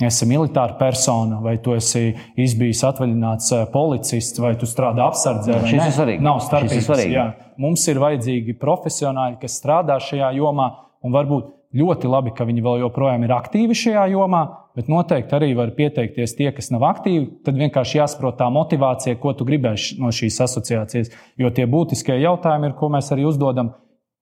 esi 0.00 0.24
militāra 0.30 0.78
persona, 0.78 1.36
vai 1.44 1.58
tu 1.60 1.74
esi 1.76 2.14
izbijis 2.40 2.80
atvaļināts 2.88 3.50
eh, 3.52 3.66
policists, 3.72 4.40
vai 4.40 4.54
tu 4.56 4.68
strādā 4.68 5.04
apsardzē. 5.10 5.58
Šis 5.68 5.82
ir 5.82 5.94
svarīgi. 5.98 6.24
Nav 6.24 6.40
starpības. 6.46 6.88
Mums 7.60 7.84
ir 7.92 8.00
vajadzīgi 8.00 8.56
profesionāļi, 8.62 9.36
kas 9.42 9.58
strādā 9.60 9.98
šajā 10.00 10.30
jomā, 10.38 10.70
un 11.04 11.12
varbūt 11.12 11.50
ļoti 11.76 12.08
labi, 12.08 12.32
ka 12.32 12.46
viņi 12.48 12.64
vēl 12.64 12.80
joprojām 12.86 13.26
ir 13.26 13.34
aktīvi 13.36 13.76
šajā 13.76 14.06
jomā, 14.14 14.40
bet 14.78 14.88
noteikti 14.88 15.36
arī 15.36 15.50
var 15.58 15.74
pieteikties 15.76 16.36
tie, 16.38 16.48
kas 16.56 16.70
nav 16.72 16.86
aktīvi. 16.88 17.26
Tad 17.44 17.58
vienkārši 17.60 18.00
jāsaprot 18.00 18.38
tā 18.40 18.48
motivācija, 18.54 19.18
ko 19.20 19.34
tu 19.36 19.44
gribēsi 19.48 19.98
no 20.00 20.08
šīs 20.14 20.40
asociācijas. 20.46 21.12
Jo 21.36 21.52
tie 21.52 21.68
būtiskie 21.68 22.16
jautājumi 22.22 22.70
ir, 22.70 22.76
ko 22.78 22.88
mēs 22.94 23.12
arī 23.12 23.28
uzdodam 23.28 23.74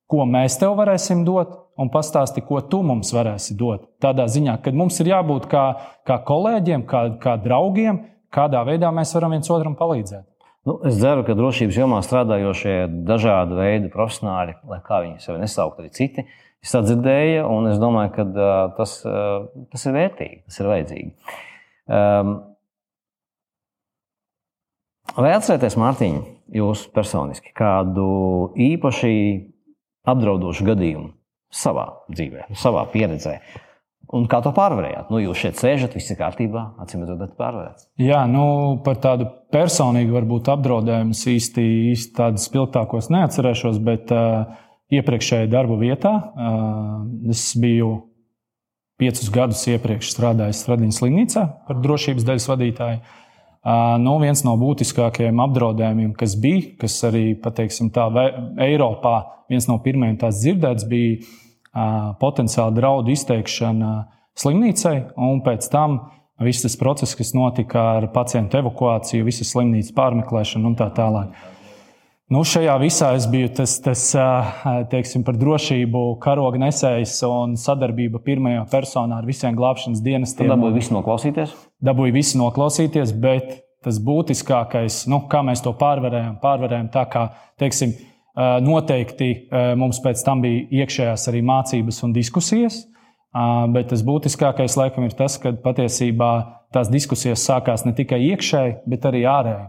ko 0.07 0.25
mēs 0.27 0.57
tev 0.59 0.77
varēsim 0.79 1.25
dot, 1.27 1.53
un 1.77 1.91
pastāsti, 1.93 2.41
ko 2.45 2.61
tu 2.71 2.81
mums 2.85 3.11
varēsi 3.13 3.57
dot. 3.59 3.85
Tādā 4.03 4.25
ziņā, 4.31 4.57
ka 4.63 4.73
mums 4.75 4.97
ir 5.03 5.11
jābūt 5.11 5.49
kā, 5.51 5.65
kā 6.07 6.17
kolēģiem, 6.25 6.87
kā, 6.89 7.03
kā 7.21 7.35
draugiem, 7.43 8.01
kādā 8.33 8.63
veidā 8.67 8.91
mēs 8.95 9.13
varam 9.17 9.35
viens 9.35 9.51
otram 9.53 9.77
palīdzēt. 9.77 10.25
Nu, 10.67 10.81
es 10.87 10.97
ceru, 10.99 11.23
ka 11.23 11.35
drošības 11.37 11.77
jomā 11.79 12.01
strādājošie 12.03 12.75
dažādi 13.07 13.55
veidi 13.55 13.91
profesionāļi, 13.93 14.57
lai 14.67 14.81
kā 14.83 14.99
viņi 15.05 15.21
sevi 15.23 15.39
nesaukt, 15.39 15.79
arī 15.79 15.93
citi, 15.95 16.25
es 16.63 16.73
dzirdēju, 16.75 17.45
un 17.47 17.69
es 17.69 17.79
domāju, 17.79 18.11
ka 18.17 18.25
uh, 18.27 18.55
tas, 18.75 18.97
uh, 19.07 19.45
tas 19.71 19.87
ir 19.87 19.95
vērtīgi, 19.95 20.41
tas 20.49 20.59
ir 20.59 20.71
vajadzīgi. 20.73 21.37
Um, 21.87 22.33
vai 25.15 25.31
atcerieties, 25.37 25.77
Mārtiņ, 25.79 26.19
jūs 26.57 26.83
personiski 26.91 27.55
kādu 27.55 28.09
īpaši 28.67 29.13
apdraudošu 30.07 30.67
gadījumu 30.67 31.11
savā 31.53 31.87
dzīvē, 32.11 32.49
savā 32.57 32.83
pieredzē. 32.91 33.37
Un 34.15 34.23
kā 34.31 34.39
to 34.39 34.53
pārvarējāt? 34.55 35.09
Nu, 35.11 35.19
jūs 35.19 35.41
šeit 35.41 35.57
sēžat, 35.59 35.97
viss 35.97 36.13
ir 36.13 36.19
kārtībā, 36.19 36.61
acīm 36.79 37.03
redzot, 37.03 37.33
pārvarēts. 37.39 37.89
Jā, 37.99 38.21
nu, 38.31 38.45
par 38.85 39.01
tādu 39.03 39.27
personīgu 39.51 40.15
varbūt 40.15 40.47
apdraudējumu 40.53 41.15
īsti, 41.33 41.65
īsti 41.91 42.15
tādus 42.15 42.47
spilgtākos 42.47 43.11
neatcerēšos, 43.11 43.81
bet 43.83 44.13
uh, 44.15 44.47
iepriekšējā 44.95 45.51
darba 45.51 45.75
vietā 45.81 46.13
uh, 46.15 47.03
es 47.33 47.49
biju 47.59 47.97
piecus 48.97 49.27
gadus 49.33 49.67
iepriekš 49.75 50.15
strādājis 50.15 50.63
Stradiņas 50.63 51.03
slimnīcā 51.03 51.43
par 51.67 51.83
drošības 51.83 52.29
daļas 52.31 52.51
vadītāju. 52.53 53.03
Uh, 53.03 53.26
nu, 54.03 54.17
viens 54.21 54.43
no 54.45 54.53
būtiskākajiem 54.59 55.41
apdraudējumiem, 55.47 56.13
kas 56.17 56.35
bija, 56.39 56.75
kas 56.81 56.99
arī 57.07 57.31
pateiksim, 57.41 57.89
tā, 57.95 58.07
Eiropā 58.63 59.17
viens 59.51 59.67
no 59.69 59.79
pirmajiem 59.83 60.19
tās 60.21 60.43
dzirdēts, 60.43 60.87
bija 60.89 62.15
potenciāla 62.21 62.73
draudu 62.75 63.13
izteikšana 63.13 63.91
slimnīcai, 64.37 64.95
un 65.17 65.41
pēc 65.45 65.67
tam 65.73 65.99
viss 66.43 66.65
tas 66.65 66.77
process, 66.79 67.17
kas 67.17 67.33
notika 67.37 67.83
ar 67.97 68.09
pacientu 68.13 68.61
evakuāciju, 68.61 69.25
visas 69.27 69.51
slimnīcas 69.53 69.93
pārmeklēšanu 69.97 70.71
un 70.71 70.77
tā 70.77 70.89
tālāk. 70.93 71.33
Nu, 72.27 72.41
šajā 72.43 72.73
visā 72.81 73.13
es 73.15 73.23
biju 73.31 73.53
tas, 73.55 73.77
tas 73.79 74.01
teiksim, 74.91 75.23
par 75.23 75.37
drošību, 75.39 76.01
karoga 76.23 76.59
nesējs 76.59 77.21
un 77.23 77.55
sadarbība 77.59 78.19
pirmajā 78.25 78.65
personā 78.71 79.21
ar 79.21 79.29
visiem 79.29 79.55
glābšanas 79.55 80.03
dienestiem. 80.03 80.51
Dabūju 80.51 80.75
visu 80.75 80.95
noklausīties? 80.97 81.55
Dabūju 81.83 82.15
visu 82.15 82.39
noklausīties, 82.39 83.13
bet 83.21 83.59
tas 83.85 83.99
būtiskākais, 84.03 85.03
nu, 85.11 85.21
kā 85.29 85.43
mēs 85.45 85.61
to 85.63 85.73
pārvarējām, 85.77 86.39
pārvarējām 86.41 86.87
tā, 86.93 87.05
kā 87.11 87.27
teiksim, 87.61 87.93
Noteikti 88.37 89.31
mums 89.79 89.97
pēc 90.03 90.21
tam 90.25 90.43
bija 90.43 90.83
iekšējās 90.83 91.23
arī 91.31 91.39
mācības 91.41 92.03
un 92.05 92.11
diskusijas, 92.13 92.83
bet 93.73 93.89
tas 93.89 94.03
būtiskākais 94.05 94.75
laikam 94.77 95.07
ir 95.07 95.15
tas, 95.17 95.39
ka 95.41 95.55
patiesībā 95.63 96.29
tās 96.75 96.91
diskusijas 96.93 97.41
sākās 97.47 97.85
ne 97.87 97.95
tikai 97.97 98.19
iekšēji, 98.27 98.75
bet 98.85 99.07
arī 99.09 99.23
ārēji, 99.31 99.65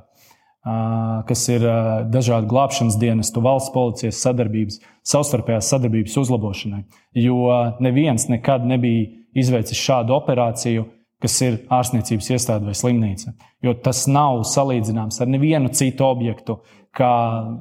kas 1.31 1.47
ir 1.49 1.65
dažādu 2.13 2.51
glābšanas 2.51 2.99
dienestu, 3.01 3.41
valsts 3.41 3.73
policijas 3.73 4.21
sadarbības, 4.21 4.83
savstarpējās 5.15 5.73
sadarbības 5.73 6.21
uzlabošanai. 6.21 6.85
Jo 7.17 7.57
neviens 7.81 8.29
nekad 8.29 8.69
nebija 8.69 9.09
izveicis 9.33 9.81
šādu 9.81 10.13
operāciju, 10.19 10.85
kas 11.23 11.37
ir 11.43 11.59
ārstniecības 11.75 12.31
iestāde 12.35 12.69
vai 12.69 12.77
slimnīca. 12.79 13.35
Jo 13.65 13.75
tas 13.83 14.05
nav 14.11 14.45
salīdzināms 14.47 15.19
ar 15.23 15.31
nevienu 15.31 15.73
citu 15.75 16.07
objektu, 16.07 16.61
kā, 16.95 17.13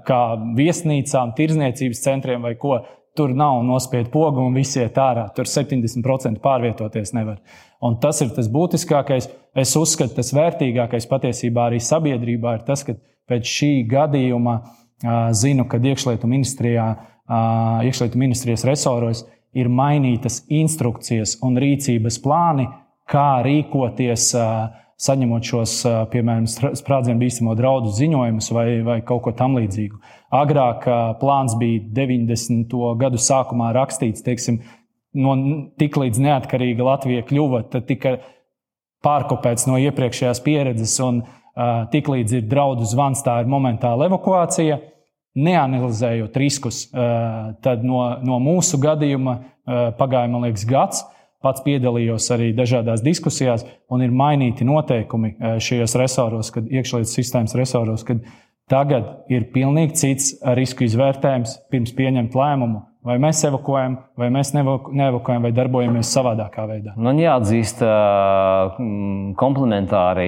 kā 0.07 0.21
viesnīcām, 0.57 1.33
tirzniecības 1.37 2.03
centriem 2.05 2.45
vai 2.45 2.55
ko. 2.59 2.79
Tur 3.17 3.31
nav 3.33 3.63
nospiedu 3.65 4.11
pogu 4.13 4.43
un 4.45 4.53
visi 4.53 4.77
iet 4.77 4.97
ārā. 5.01 5.23
Tur 5.33 5.49
70% 5.49 6.37
pārvietoties 6.43 7.15
nevar. 7.17 7.39
Un 7.81 7.97
tas 8.01 8.21
ir 8.21 8.29
tas 8.35 8.45
būtiskākais. 8.53 9.25
Es 9.57 9.73
uzskatu, 9.79 10.19
tas 10.19 10.29
vērtīgākais 10.37 11.09
patiesībā 11.09 11.65
arī 11.71 11.79
sabiedrībā 11.81 12.59
ir 12.59 12.67
tas, 12.67 12.85
ka 12.85 12.93
pēc 13.27 13.49
šī 13.49 13.71
gadījuma 13.89 14.59
zinu, 15.33 15.65
ka 15.69 15.81
iekšlietu, 15.81 16.29
iekšlietu 17.89 18.21
ministrijas 18.21 18.65
resoros 18.69 19.23
ir 19.57 19.69
mainītas 19.69 20.43
instrukcijas 20.53 21.39
un 21.41 21.57
rīcības 21.57 22.19
plāni, 22.21 22.67
kā 23.09 23.29
rīkoties 23.45 24.31
saņemot 24.97 25.45
šos, 25.45 25.73
piemēram, 26.11 26.47
sprādzienu 26.49 27.21
bīstamo 27.21 27.53
draudu 27.57 27.91
ziņojumus 27.93 28.49
vai, 28.55 28.67
vai 28.85 28.97
kaut 29.05 29.23
ko 29.27 29.33
tamlīdzīgu. 29.37 29.99
Agrāk 30.33 30.87
plāns 31.21 31.53
bija 31.59 31.83
90. 31.99 32.73
gadu 32.99 33.21
sākumā 33.21 33.69
rakstīts, 33.77 34.25
teiksim, 34.25 34.63
no 35.17 35.35
tik 35.79 35.99
līdz 36.01 36.21
neatkarīga 36.25 36.87
Latvija 36.87 37.25
kļuva, 37.29 37.63
tad 37.71 37.85
tika 37.89 38.17
pārkopēts 39.05 39.67
no 39.69 39.77
iepriekšējās 39.81 40.41
pieredzes, 40.45 40.97
un 41.05 41.21
tik 41.93 42.09
līdz 42.09 42.39
ir 42.39 42.49
draudu 42.49 42.85
zvans, 42.89 43.21
tā 43.25 43.39
ir 43.43 43.51
momentāla 43.51 44.09
evakuācija. 44.09 44.81
Neanalizējot 45.37 46.37
riskus, 46.41 46.87
tad 46.89 47.83
no, 47.85 48.01
no 48.25 48.39
mūsu 48.41 48.79
gadījuma 48.81 49.35
pagāja, 49.99 50.31
man 50.33 50.47
liekas, 50.47 50.65
gads. 50.65 51.03
Pats 51.45 51.61
piedalījos 51.61 52.31
arī 52.33 52.49
dažādās 52.57 53.03
diskusijās, 53.05 53.61
un 53.93 54.01
ir 54.01 54.13
mainīti 54.15 54.65
noteikumi 54.65 55.35
eh, 55.35 55.57
šajos 55.61 55.93
resoros, 56.01 56.49
kad 56.53 56.65
iekšlietu 56.65 57.11
sistēmas 57.11 57.53
resoros, 57.59 58.05
kad 58.07 58.23
tagad 58.71 59.29
ir 59.31 59.45
pilnīgi 59.53 59.99
cits 60.01 60.31
risku 60.57 60.87
izvērtējums 60.87 61.59
pirms 61.71 61.93
pieņemt 61.97 62.37
lēmumu. 62.37 62.83
Vai 63.07 63.15
mēs 63.23 63.39
evakuējam, 63.47 63.93
vai 64.19 64.27
mēs 64.35 64.49
neevakuējam, 64.57 65.45
vai 65.45 65.53
darbojamies 65.55 66.09
savādākā 66.11 66.65
veidā. 66.67 66.95
Man 66.99 67.21
jāatzīst, 67.21 67.79
komplementāri, 69.39 70.27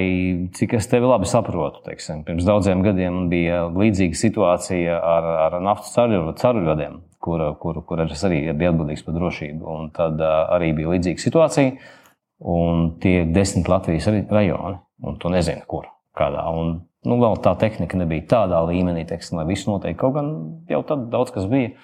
cik 0.55 0.77
es 0.79 0.87
tevi 0.87 1.09
labi 1.09 1.27
saprotu. 1.27 1.83
Teiksim, 1.89 2.21
pirms 2.29 2.47
daudziem 2.47 2.85
gadiem 2.85 3.25
bija 3.33 3.65
līdzīga 3.73 4.21
situācija 4.21 4.95
ar, 4.95 5.29
ar 5.49 5.59
naftas 5.65 5.97
caurvadiem 6.39 7.01
kur, 7.23 7.43
kur, 7.61 7.81
kur 7.85 8.03
es 8.05 8.25
arī 8.27 8.41
biju 8.49 8.73
atbildīgs 8.73 9.05
par 9.05 9.17
drošību. 9.17 9.63
Un 9.75 9.89
tad 9.95 10.21
arī 10.23 10.73
bija 10.77 10.95
līdzīga 10.95 11.23
situācija. 11.23 11.95
Un 12.39 12.85
tie 13.03 13.21
ir 13.21 13.33
desmit 13.35 13.67
Latvijas 13.67 14.07
rajoni, 14.07 14.77
un 15.03 15.17
tu 15.19 15.31
nezini, 15.31 15.65
kur. 15.67 15.89
Kādā. 16.15 16.45
Un, 16.55 16.79
nu, 17.07 17.17
vēl 17.21 17.37
tā 17.43 17.53
tehnika 17.59 17.99
nebija 17.99 18.27
tādā 18.31 18.61
līmenī, 18.67 19.05
teiksim, 19.07 19.37
lai 19.39 19.47
viss 19.51 19.67
notiek. 19.69 19.97
Kaut 19.99 20.15
gan 20.15 20.31
jau 20.71 20.81
tad 20.87 21.09
daudz 21.13 21.31
kas 21.35 21.47
bija. 21.51 21.75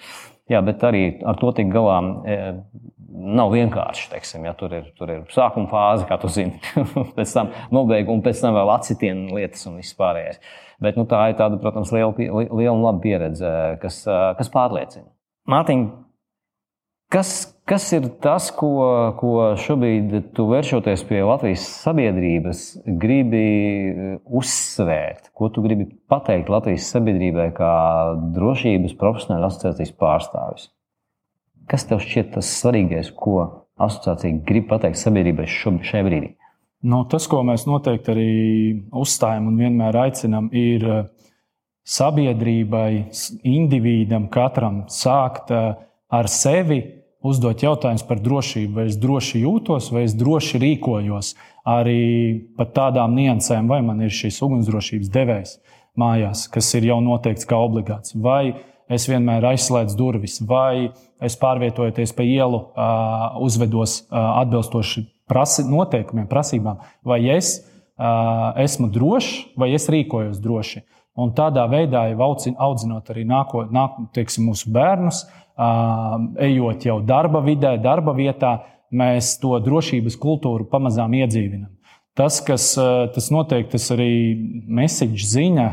Jā, 0.52 0.62
bet 0.66 0.84
arī 0.86 1.06
ar 1.26 1.40
to 1.42 1.50
tik 1.58 1.72
galā 1.74 1.98
e, 2.30 2.36
nav 3.36 3.54
vienkārši. 3.54 4.10
Teiksim, 4.12 4.46
ja, 4.46 4.54
tur, 4.58 4.76
ir, 4.78 4.92
tur 4.98 5.10
ir 5.10 5.24
sākuma 5.34 5.70
fāze, 5.72 6.06
kā 6.10 6.20
jūs 6.22 6.38
zināt, 6.38 6.70
pēc 7.18 7.34
tam 7.34 7.50
nobeiguma, 7.74 8.20
un 8.20 8.24
pēc 8.26 8.44
tam 8.44 8.58
vēl 8.58 8.74
atsitienu 8.76 9.40
lietas 9.40 9.66
un 9.70 9.80
viss 9.82 9.98
pārējais. 9.98 10.40
Bet 10.84 11.00
nu, 11.00 11.08
tā 11.10 11.24
ir 11.32 11.40
tāda, 11.40 11.58
protams, 11.62 11.94
liela, 11.96 12.12
liela 12.20 12.76
un 12.76 12.84
laba 12.84 13.02
pieredze, 13.02 13.52
kas, 13.82 14.04
kas 14.38 14.52
pārliecina. 14.54 15.08
Mārtiņ, 15.46 15.82
kas, 17.14 17.32
kas 17.70 17.84
ir 17.94 18.08
tas, 18.24 18.48
ko, 18.56 18.72
ko 19.20 19.34
šobrīd 19.62 20.32
tu 20.38 20.48
vēršoties 20.50 21.04
pie 21.06 21.20
Latvijas 21.22 21.66
sabiedrības, 21.84 22.64
gribi 23.04 23.44
uzsvērt? 24.26 25.30
Ko 25.38 25.52
tu 25.54 25.62
gribi 25.66 25.86
pateikt 26.10 26.50
Latvijas 26.50 26.90
sabiedrībai 26.96 27.52
kā 27.58 27.76
drošības 28.38 28.98
profesionāla 28.98 29.52
asociācijas 29.52 29.94
pārstāvis? 30.02 30.72
Kas 31.70 31.86
tev 31.90 32.02
šķiet 32.02 32.34
tas 32.34 32.50
svarīgais, 32.60 33.14
ko 33.14 33.38
asociācija 33.82 34.42
grib 34.50 34.66
pateikt 34.72 34.98
sabiedrībai 35.02 35.46
šajā 35.50 36.04
brīdī? 36.10 36.34
Nu, 36.86 37.04
tas, 37.10 37.26
ko 37.30 37.40
mēs 37.46 37.64
noteikti 37.66 38.12
arī 38.14 38.32
uzstājam 38.94 39.48
un 39.50 39.62
vienmēr 39.62 39.96
aicinām, 40.04 40.52
ir 40.54 40.84
eh, 40.86 41.30
sabiedrībai, 41.86 43.12
individam, 43.46 44.30
katram 44.34 44.84
sākt 44.92 45.54
eh, 45.54 45.74
ar 46.10 46.30
sevi 46.32 46.82
uzdot 47.26 47.64
jautājumus 47.66 48.06
par 48.06 48.22
drošību. 48.22 48.74
Vai 48.78 48.88
es 48.90 49.00
droši 49.02 49.42
jūtos, 49.46 49.90
vai 49.94 50.06
es 50.06 50.16
droši 50.18 50.62
rīkojos. 50.62 51.34
Arī 51.66 52.02
par 52.58 52.70
tādām 52.76 53.16
niansēm, 53.18 53.70
vai 53.70 53.82
man 53.86 54.04
ir 54.06 54.14
šis 54.14 54.42
ugunsdrošības 54.46 55.12
devējs 55.14 55.58
mājās, 55.98 56.46
kas 56.52 56.70
ir 56.78 56.90
jau 56.92 57.00
noteikts 57.02 57.48
kā 57.50 57.58
obligāts. 57.58 58.14
Vai 58.14 58.58
es 58.92 59.08
vienmēr 59.10 59.48
aizslēdzu 59.54 59.98
durvis, 59.98 60.38
vai 60.46 60.92
es 61.24 61.38
pārvietojoties 61.42 62.14
pa 62.14 62.26
ielu, 62.28 62.60
uzvedos 63.42 64.04
atbilstoši 64.12 65.06
prasi, 65.30 65.66
noteikumiem, 65.70 66.28
prasībām, 66.30 66.84
vai 67.06 67.24
es 67.34 67.58
esmu 67.98 68.92
drošs, 68.94 69.56
vai 69.58 69.72
es 69.74 69.90
rīkojos 69.90 70.42
droši. 70.44 70.84
Un 71.16 71.32
tādā 71.32 71.64
veidā, 71.72 72.10
jau 72.12 72.32
audzinot 72.68 73.10
arī 73.14 73.24
nāko, 73.28 73.64
nāk, 73.72 74.02
teiksim, 74.16 74.50
mūsu 74.50 74.72
bērnus, 74.76 75.22
ejot 76.44 76.84
jau 76.84 76.98
darba 77.08 77.40
vidē, 77.46 77.78
darba 77.80 78.12
vietā, 78.18 78.58
mēs 78.96 79.38
to 79.40 79.56
drošības 79.64 80.18
kultūru 80.20 80.68
pamazām 80.72 81.16
iedzīvinām. 81.16 81.72
Tas, 82.16 82.42
kas 82.44 82.74
tas 83.16 83.32
noteikti 83.32 83.76
tas 83.76 83.90
arī 83.96 84.12
mesiģis 84.72 85.32
ziņa, 85.34 85.68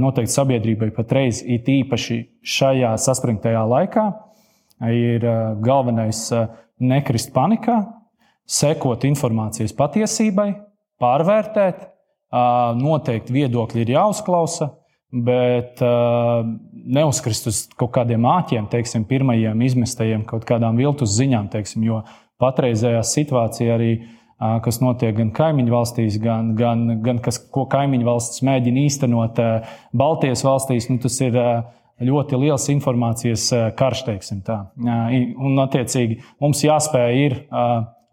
noteikti 0.00 0.32
sabiedrībai 0.32 0.90
patreiz, 0.96 1.40
it 1.44 1.68
īpaši 1.68 2.18
šajā 2.40 2.94
saspringtajā 3.00 3.62
laikā, 3.68 4.04
ir 4.92 5.24
galvenais 5.64 6.26
nekrist 6.80 7.32
panikā, 7.36 7.78
sekot 8.44 9.04
informācijas 9.08 9.72
patiesībai, 9.76 10.50
pārvērtēt. 11.00 11.90
Noteikti 12.78 13.34
viedokļi 13.34 13.84
ir 13.84 13.94
jāuzklausa, 13.94 14.72
bet 15.14 15.78
neuzkrist 16.84 17.46
uz 17.50 17.60
kaut 17.78 17.92
kādiem 17.94 18.26
āķiem, 18.26 18.66
teiksim, 18.72 19.04
pirmajiem 19.06 19.62
izmestajiem 19.62 20.24
kaut 20.26 20.46
kādām 20.48 20.80
viltus 20.80 21.14
ziņām, 21.14 21.46
teiksim, 21.52 21.86
jo 21.86 22.02
patreizējā 22.42 23.04
situācija 23.06 23.78
arī 23.78 23.92
kas 24.64 24.80
notiek 24.82 25.14
gan 25.16 25.30
kaimiņu 25.34 25.72
valstīs, 25.72 26.18
gan, 26.22 26.52
gan, 26.58 26.84
gan 27.04 27.20
kas, 27.22 27.38
ko 27.38 27.64
kaimiņu 27.70 28.08
valsts 28.08 28.42
mēģina 28.44 28.84
īstenot 28.88 29.40
Baltijas 29.96 30.44
valstīs. 30.44 30.90
Nu, 30.90 30.98
tas 31.02 31.20
ir 31.22 31.38
ļoti 32.04 32.40
liels 32.42 32.66
informācijas 32.74 33.46
karš, 33.78 34.04
teiksim 34.08 34.42
tā. 34.46 34.58
Un, 34.82 35.54
attiecīgi, 35.62 36.18
mums 36.42 36.64
jāspēj 36.66 37.20
ir 37.22 37.38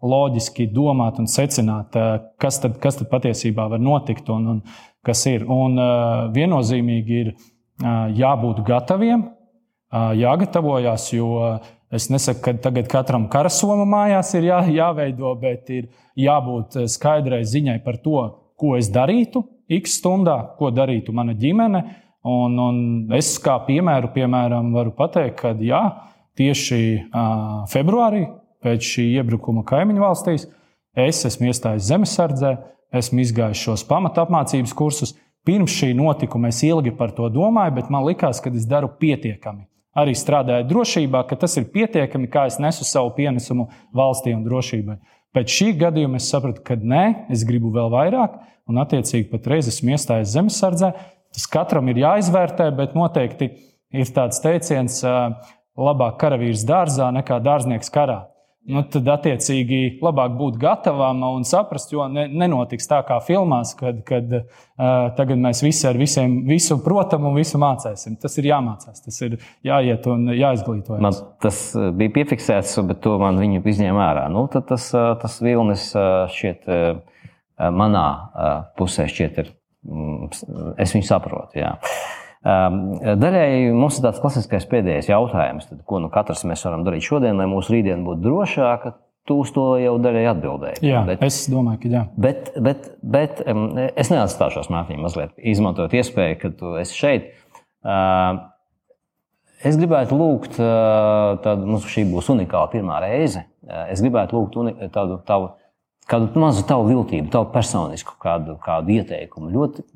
loģiski 0.02 0.66
domāt 0.74 1.20
un 1.22 1.28
secināt, 1.30 1.94
kas 2.42 2.58
tad, 2.62 2.78
kas 2.82 2.98
tad 2.98 3.10
patiesībā 3.12 3.68
var 3.70 3.82
notikt 3.82 4.30
un, 4.34 4.48
un 4.54 4.62
kas 5.06 5.24
ir. 5.30 5.46
Un 5.50 5.78
viennozīmīgi 6.34 7.20
ir 7.22 7.32
jābūt 8.18 8.62
gataviem, 8.66 9.24
jāgatavojas, 10.18 11.08
jo 11.14 11.32
es 11.92 12.08
nesaku, 12.10 12.42
ka 12.44 12.54
tagad 12.68 12.90
katram 12.90 13.28
karasoma 13.32 13.86
mājās 13.88 14.32
ir 14.38 14.48
jā, 14.48 14.60
jāveido, 14.72 15.34
bet 15.40 15.70
ir 15.70 15.90
jābūt 16.18 16.82
skaidrai 16.90 17.42
ziņai 17.48 17.78
par 17.84 17.98
to, 18.02 18.22
ko 18.58 18.76
es 18.78 18.90
darītu 18.92 19.44
X 19.72 19.98
stundā, 20.00 20.36
ko 20.58 20.70
darītu 20.74 21.14
mana 21.16 21.34
ģimene. 21.38 21.82
Un, 22.28 22.54
un 22.62 22.76
es 23.16 23.34
kā 23.42 23.56
piemēru, 23.66 24.12
piemēram, 24.14 24.68
varu 24.76 24.92
pateikt, 24.94 25.40
ka 25.40 25.50
jā, 25.58 25.80
tieši 26.38 26.82
februārī 27.72 28.26
pēc 28.62 28.86
šī 28.94 29.08
iebrukuma 29.18 29.64
kaimiņu 29.68 30.02
valstīs. 30.02 30.46
Es 30.92 31.24
esmu 31.24 31.48
iestājis 31.50 31.88
zemesardzē, 31.88 32.52
esmu 32.92 33.22
izgājis 33.24 33.60
šos 33.64 33.84
pamatu 33.88 34.22
apmācības 34.22 34.74
kursus. 34.76 35.14
Pirms 35.46 35.74
šī 35.74 35.90
notikuma 35.98 36.52
es 36.52 36.60
ilgi 36.62 36.92
par 36.94 37.14
to 37.16 37.26
domāju, 37.32 37.74
bet 37.80 37.88
man 37.90 38.04
likās, 38.06 38.40
ka 38.42 38.52
es 38.54 38.68
daru 38.68 38.92
pietiekami. 39.00 39.64
Arī 39.98 40.14
strādājot 40.16 40.68
drošībā, 40.70 41.24
ka 41.28 41.36
tas 41.36 41.56
ir 41.60 41.66
pietiekami, 41.72 42.30
kā 42.32 42.46
es 42.48 42.60
nesu 42.62 42.86
savu 42.88 43.10
pienesumu 43.16 43.66
valstī 43.96 44.32
un 44.36 44.44
drošībai. 44.46 44.96
Pēc 45.32 45.56
šī 45.56 45.68
gadījuma 45.80 46.20
es 46.20 46.28
sapratu, 46.30 46.62
ka 46.64 46.76
nē, 46.76 47.32
es 47.32 47.44
gribu 47.48 47.72
vēl 47.74 47.90
vairāk, 47.92 48.38
un 48.68 48.80
attiecīgi 48.80 49.30
patreiz 49.32 49.68
esmu 49.72 49.96
iestājis 49.96 50.32
zemesardzē. 50.36 50.92
Tas 51.32 51.48
katram 51.50 51.88
ir 51.88 52.02
jāizvērtē, 52.04 52.68
bet 52.76 52.96
noteikti 52.96 53.50
ir 53.92 54.12
tāds 54.16 54.40
teiciens, 54.44 55.00
labāk 55.76 56.18
karavīrs 56.20 56.64
dārzā 56.68 57.08
nekā 57.16 57.40
dārznieks 57.44 57.92
karā 57.92 58.20
nu, 58.70 58.82
tad 58.92 59.08
attiecīgi 59.14 59.80
labāk 60.02 60.34
būt 60.38 60.58
gatavam 60.62 61.22
un 61.28 61.46
saprast, 61.48 61.92
jo 61.94 62.04
ne, 62.10 62.28
nenotiks 62.30 62.86
tā 62.90 63.00
kā 63.06 63.18
filmās, 63.24 63.74
kad, 63.78 64.02
kad 64.06 64.36
uh, 64.38 64.44
tagad 65.18 65.40
mēs 65.42 65.62
visi 65.64 65.86
ar 65.90 65.98
visiem 65.98 66.40
visu 66.48 66.78
protam 66.84 67.26
un 67.30 67.38
visu 67.38 67.60
mācīsim. 67.62 68.18
Tas 68.22 68.38
ir 68.38 68.50
jāmācās, 68.52 69.02
tas 69.04 69.22
ir 69.26 69.38
jāiet 69.66 70.06
un 70.10 70.30
jāizglītojas. 70.36 71.02
Man 71.02 71.18
tas 71.42 71.62
bija 71.98 72.16
piefiksēts, 72.20 72.76
bet 72.88 73.02
to 73.04 73.16
man 73.22 73.40
viņi 73.42 73.64
izņēma 73.74 74.06
ārā. 74.10 74.28
Nu, 74.32 74.46
tas, 74.52 74.90
tas 74.92 75.40
vilnis 75.42 75.90
šķiet 76.36 76.70
manā 77.70 78.06
pusē 78.78 79.08
šķiet 79.10 79.42
ir. 79.42 79.52
Mm, 79.82 80.28
es 80.78 80.92
viņu 80.94 81.06
saprotu. 81.08 81.58
Jā. 81.58 81.74
Ehm, 82.42 82.78
daļai 83.22 83.70
mums 83.76 84.00
ir 84.00 84.06
tāds 84.08 84.20
klasiskais 84.22 84.66
pēdējais 84.70 85.12
jautājums, 85.12 85.68
tad, 85.70 85.84
ko 85.86 86.00
nu 86.02 86.10
katrs 86.10 86.42
mēs 86.48 86.64
varam 86.66 86.82
darīt 86.86 87.06
šodien, 87.06 87.38
lai 87.38 87.46
mūsu 87.50 87.76
rītdiena 87.76 88.02
būtu 88.06 88.24
drošāka. 88.24 88.96
Tu 89.30 89.36
uz 89.38 89.52
to 89.54 89.76
jau 89.78 89.92
daļai 90.02 90.24
atbildēji. 90.32 90.80
Jā, 90.82 91.04
bet, 91.06 91.20
es 91.22 91.44
domāju, 91.46 91.78
ka 91.84 91.90
jā. 91.92 92.00
Bet, 92.18 92.48
bet, 92.58 92.88
bet 93.06 93.44
es 93.46 94.10
neatstāšos 94.10 94.66
Mārtiņā 94.74 94.98
mazliet, 94.98 95.36
izmantojot 95.38 95.94
iespēju, 95.94 96.38
ka 96.40 96.50
tu 96.58 96.72
esi 96.80 96.98
šeit. 96.98 97.28
Ehm, 97.86 98.40
es 99.62 99.78
gribētu 99.78 100.18
lūgt, 100.18 100.58
tādu, 100.58 101.70
mums 101.70 101.86
šī 101.94 102.08
būs 102.10 102.32
unikāla 102.34 102.72
pirmā 102.74 102.98
reize. 103.06 103.44
Es 103.86 104.02
gribētu 104.02 104.40
lūgt 104.40 104.58
tādu 104.90 105.20
tavu, 105.28 105.52
kādu 106.10 106.42
mazu 106.42 106.66
tavu 106.66 106.90
viltību, 106.90 107.30
tavu 107.30 107.52
personisku 107.54 108.18
kādu, 108.18 108.58
kādu 108.66 108.98
ieteikumu. 108.98 109.54
Ļoti 109.54 109.86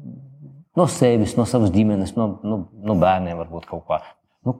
no 0.76 0.86
sevis, 0.90 1.34
no 1.38 1.46
savas 1.48 1.72
ģimenes, 1.74 2.14
no, 2.18 2.28
no, 2.46 2.60
no 2.86 2.96
bērniem, 3.00 3.38
varbūt 3.40 3.68
kaut 3.70 3.84
kā. 3.88 4.00
Nu, 4.46 4.58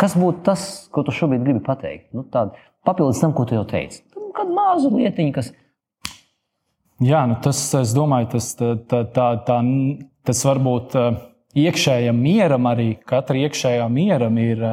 kas 0.00 0.16
būtu 0.18 0.44
tas, 0.48 0.66
ko 0.92 1.04
tu 1.06 1.14
šobrīd 1.14 1.44
gribi 1.44 1.64
pateikt? 1.66 2.10
Nu, 2.16 2.26
papildus 2.86 3.20
tam, 3.22 3.34
ko 3.36 3.46
tu 3.48 3.58
jau 3.58 3.66
teici. 3.68 4.02
Kāda 4.36 4.54
maza 4.54 4.90
lietiņa, 4.92 5.34
kas. 5.36 5.52
Jā, 7.00 7.24
nu 7.28 7.36
tas, 7.40 7.60
es 7.78 7.92
domāju, 7.96 8.32
tas, 8.36 8.52
tā, 8.58 8.74
tā, 9.16 9.28
tā, 9.46 9.58
tas 10.28 10.42
varbūt 10.44 10.96
iekšējam 11.60 12.18
mieram 12.20 12.68
arī, 12.70 12.92
katra 13.08 13.40
iekšējā 13.46 13.86
mieram 13.92 14.36
ir 14.40 14.64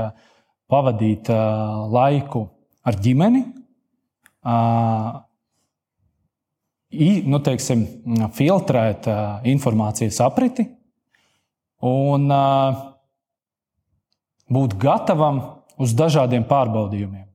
pavadīt 0.67 1.31
laiku 1.91 2.43
ar 2.87 2.97
ģimeni, 3.03 3.43
nu, 7.31 7.39
teiksim, 7.43 7.85
filtrēt 8.35 9.07
informācijas 9.47 10.19
apriti, 10.23 10.67
un 11.85 12.31
uh, 12.33 12.79
būt 14.49 14.77
gatavam 14.81 15.41
uz 15.77 15.93
dažādiem 15.97 16.45
pārbaudījumiem. 16.47 17.27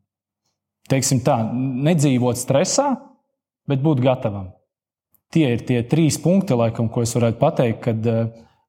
Teiksim 0.90 1.22
tā, 1.24 1.38
nedzīvot 1.55 2.40
stresā, 2.40 2.88
bet 3.70 3.83
būt 3.85 4.02
gatavam. 4.02 4.50
Tie 5.33 5.46
ir 5.55 5.62
tie 5.64 5.81
trīs 5.88 6.18
punkti, 6.20 6.57
laikam, 6.59 6.90
ko 6.92 7.05
es 7.07 7.14
varētu 7.16 7.38
pateikt, 7.40 7.81
kad, 7.87 8.09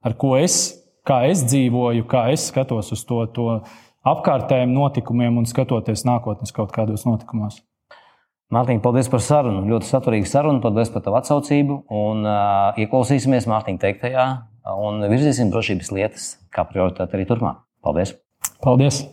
ar 0.06 0.16
ko 0.20 0.38
es, 0.40 0.78
kā 1.04 1.26
es 1.28 1.42
dzīvoju, 1.50 2.06
kā 2.08 2.30
es 2.32 2.48
skatos 2.54 2.94
uz 2.96 3.04
to, 3.10 3.20
to 3.36 3.48
apkārtējiem 4.08 4.72
notikumiem 4.72 5.42
un 5.42 5.50
skatoties 5.50 6.06
nākotnes 6.08 6.56
kaut 6.56 6.72
kādos 6.76 7.04
notikumos. 7.08 7.60
Mārtiņ, 8.54 8.80
paldies 8.84 9.10
par 9.10 9.24
sarunu. 9.26 9.64
Ļoti 9.66 9.88
saturīga 9.90 10.30
saruna. 10.30 10.62
Paldies 10.62 10.92
par 10.94 11.02
tavu 11.02 11.18
atsaucību. 11.18 11.80
Un, 11.90 12.22
uh, 12.22 12.78
ieklausīsimies 12.84 13.48
Mārtiņa 13.50 13.82
teiktajā 13.82 14.26
un 14.71 15.04
virzīsim 15.12 15.52
drošības 15.54 15.91
lietas 15.95 16.30
kā 16.54 16.65
prioritāti 16.69 17.17
arī 17.17 17.28
turpmāk. 17.30 17.63
Paldies! 17.84 18.15
Paldies! 18.63 19.04